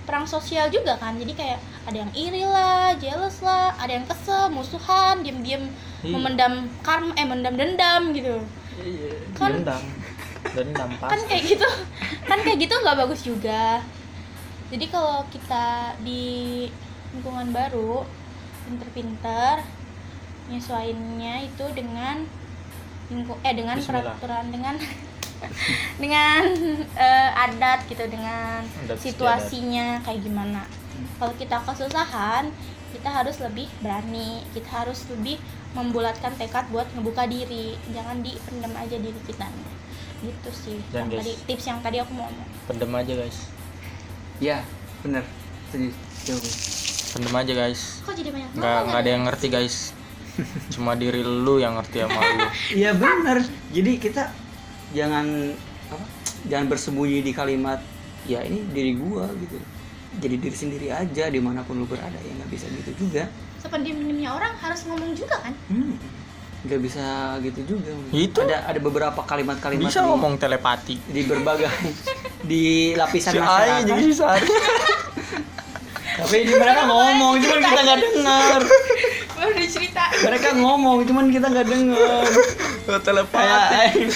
[0.04, 4.52] perang sosial juga kan jadi kayak ada yang iri lah jealous lah ada yang kesel
[4.52, 5.64] musuhan diam-diam
[6.04, 6.20] Iya.
[6.20, 8.44] memendam karma eh memendam dendam gitu
[9.34, 9.84] kan dendam.
[10.54, 11.70] Dendam kan kayak gitu.
[12.24, 13.82] Kan kayak gitu nggak bagus juga.
[14.70, 16.66] Jadi kalau kita di
[17.14, 18.02] lingkungan baru
[18.66, 19.62] pinter-pinter
[20.50, 22.26] nyesuainnya itu dengan
[23.08, 24.18] lingku- eh dengan Bismillah.
[24.18, 24.76] peraturan dengan
[26.04, 26.42] dengan
[26.96, 30.64] eh, adat gitu dengan Adat situasinya kayak gimana.
[31.20, 32.50] Kalau kita kesusahan
[33.04, 35.36] kita harus lebih berani kita harus lebih
[35.76, 39.44] membulatkan tekad buat ngebuka diri jangan dipendam aja diri kita
[40.24, 41.20] gitu sih Dan yang guys.
[41.20, 43.38] tadi tips yang tadi aku mau ngomong pendem aja guys
[44.42, 44.66] Ya,
[45.06, 45.24] bener.
[45.70, 46.36] Setuju.
[47.14, 49.76] Pendem aja guys kok jadi banyak nggak nggak ada yang ngerti guys
[50.72, 52.48] cuma diri lu yang ngerti sama lu
[52.80, 53.38] Iya bener.
[53.70, 54.32] Jadi kita
[54.92, 55.28] jangan
[55.92, 56.06] apa?
[56.48, 57.84] Jangan bersembunyi di kalimat
[58.24, 59.60] ya ini diri gua gitu.
[60.22, 63.26] Jadi diri sendiri aja di mana pun lu berada ya nggak bisa gitu juga.
[63.64, 65.96] sependiem-pendiemnya orang harus ngomong juga kan Hmm.
[66.64, 67.06] Nggak bisa
[67.44, 67.92] gitu juga.
[68.12, 68.40] Itu.
[68.44, 71.72] Ada ada beberapa kalimat-kalimat bisa di, ngomong telepati di berbagai
[72.52, 72.64] di
[72.96, 73.88] lapisan si masyarakat.
[73.88, 74.04] jadi
[76.14, 78.62] Tapi di mereka ngomong, cuman kita nggak dengar.
[79.34, 82.24] baru dicerita Mereka ngomong, cuman kita nggak dengar.
[83.02, 84.08] Telepati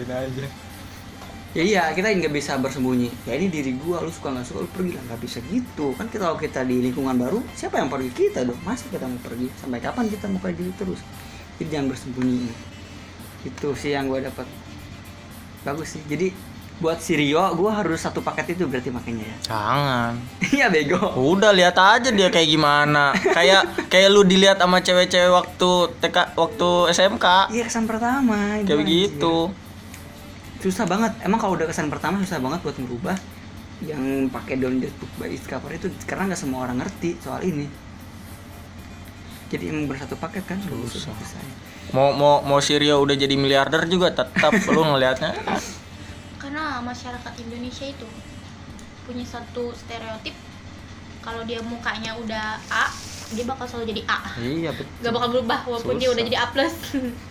[0.00, 0.46] Beda aja.
[1.50, 3.10] Ya iya kita nggak bisa bersembunyi.
[3.26, 5.02] Ya ini diri gua lu suka nggak suka lu pergi lah.
[5.10, 5.92] Nggak bisa gitu.
[5.98, 8.08] Kan kita kalau kita di lingkungan baru siapa yang pergi?
[8.14, 8.56] Kita dong.
[8.62, 9.50] Masa kita mau pergi?
[9.58, 11.00] Sampai kapan kita mau kayak gitu terus?
[11.58, 12.48] Jadi jangan bersembunyi.
[13.44, 14.46] Itu sih yang gua dapat
[15.66, 16.02] bagus sih.
[16.06, 16.30] Jadi
[16.80, 19.36] buat si Rio gua harus satu paket itu berarti makanya ya?
[19.52, 20.12] Jangan.
[20.54, 21.02] Iya bego.
[21.18, 23.10] Udah lihat aja dia kayak gimana.
[23.10, 28.62] Kayak kayak lu dilihat sama cewek-cewek waktu TK waktu SMK iya kesan pertama.
[28.62, 29.68] Kayak anjir.
[30.60, 31.12] Susah banget.
[31.24, 33.16] Emang kalau udah kesan pertama susah banget buat merubah.
[33.80, 37.64] Yang pakai download book by cover itu karena nggak semua orang ngerti soal ini.
[39.50, 40.60] Jadi emang bersatu paket kan?
[40.62, 41.10] Susah.
[41.16, 41.42] susah
[41.90, 45.34] mau mau mau si Rio udah jadi miliarder juga tetap lu ngelihatnya
[46.38, 48.06] karena masyarakat Indonesia itu
[49.06, 50.34] punya satu stereotip
[51.20, 52.86] kalau dia mukanya udah A
[53.30, 54.18] dia bakal selalu jadi A.
[54.42, 54.90] Iya betul.
[55.06, 56.30] Gak bakal berubah walaupun dia udah Susah.
[56.34, 56.74] jadi A plus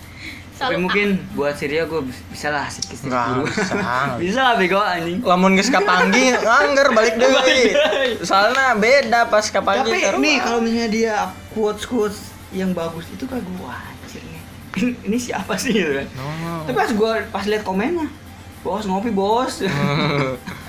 [0.59, 3.73] tapi mungkin buat Syria gue bisa lah Nggak dulu bisa.
[4.21, 7.73] bisa lah bego anjing lamun geus kapanggi ngangger balik deui
[8.21, 11.15] soalnya beda pas kapanggi tapi nih kalau misalnya dia
[11.49, 12.19] quotes quotes
[12.51, 14.41] yang bagus itu kagak gue anjir nih
[14.75, 16.67] ini, ini siapa sih gitu kan No.
[16.67, 18.11] tapi pas gue pas lihat komennya
[18.59, 19.63] bos ngopi bos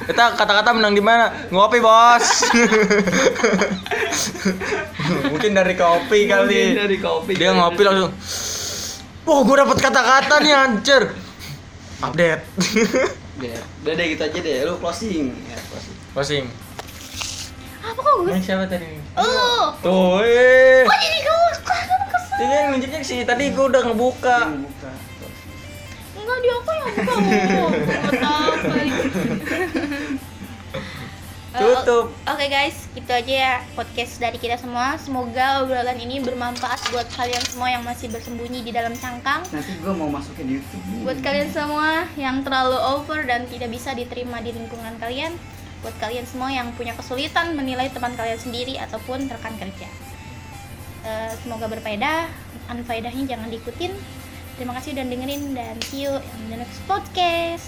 [0.01, 1.29] Kita kata-kata menang di mana?
[1.53, 2.43] Ngopi, Bos.
[5.29, 6.63] Mungkin dari kopi Mungkin kali.
[6.75, 7.59] dari kopi Dia kali.
[7.59, 8.13] ngopi langsung.
[9.31, 11.03] Wah, gue dapet kata-kata nih anjir.
[12.03, 12.43] Update.
[13.39, 16.45] Udah, udah deh gitu aja deh lu closing ya closing Closing.
[17.81, 18.85] apa kok gue Yang siapa tadi?
[19.15, 20.85] oh Tuh, eh.
[20.85, 24.39] kok jadi gue kesel kesel Dia yang nunjuknya sih, tadi gue udah ngebuka.
[26.13, 27.13] Enggak dia aku yang buka
[27.57, 28.51] oh nggak tahu
[31.51, 32.07] kali Eh, Tutup.
[32.25, 34.95] Oke guys, itu aja ya podcast dari kita semua.
[34.97, 39.43] Semoga obrolan ini bermanfaat buat kalian semua yang masih bersembunyi di dalam cangkang.
[39.51, 44.39] nanti gue mau masukin YouTube Buat kalian semua yang terlalu over dan tidak bisa diterima
[44.39, 45.35] di lingkungan kalian.
[45.83, 49.89] Buat kalian semua yang punya kesulitan menilai teman kalian sendiri ataupun rekan kerja.
[51.03, 52.31] Eh, semoga berfaedah.
[52.71, 53.91] Unfaedahnya jangan diikutin.
[54.55, 57.67] Terima kasih udah dengerin dan see you in the next podcast.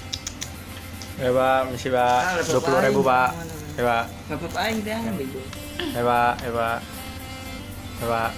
[1.17, 2.21] Ya, Pak, misi, Pak.
[2.39, 3.01] laptop 20 ribu.
[3.03, 3.62] Pak.
[3.81, 4.05] Pak.
[4.29, 5.41] Gak apa-apa aja deh, bego.
[5.97, 6.33] Ya, Pak.
[6.45, 6.51] Ya,
[8.05, 8.33] Pak.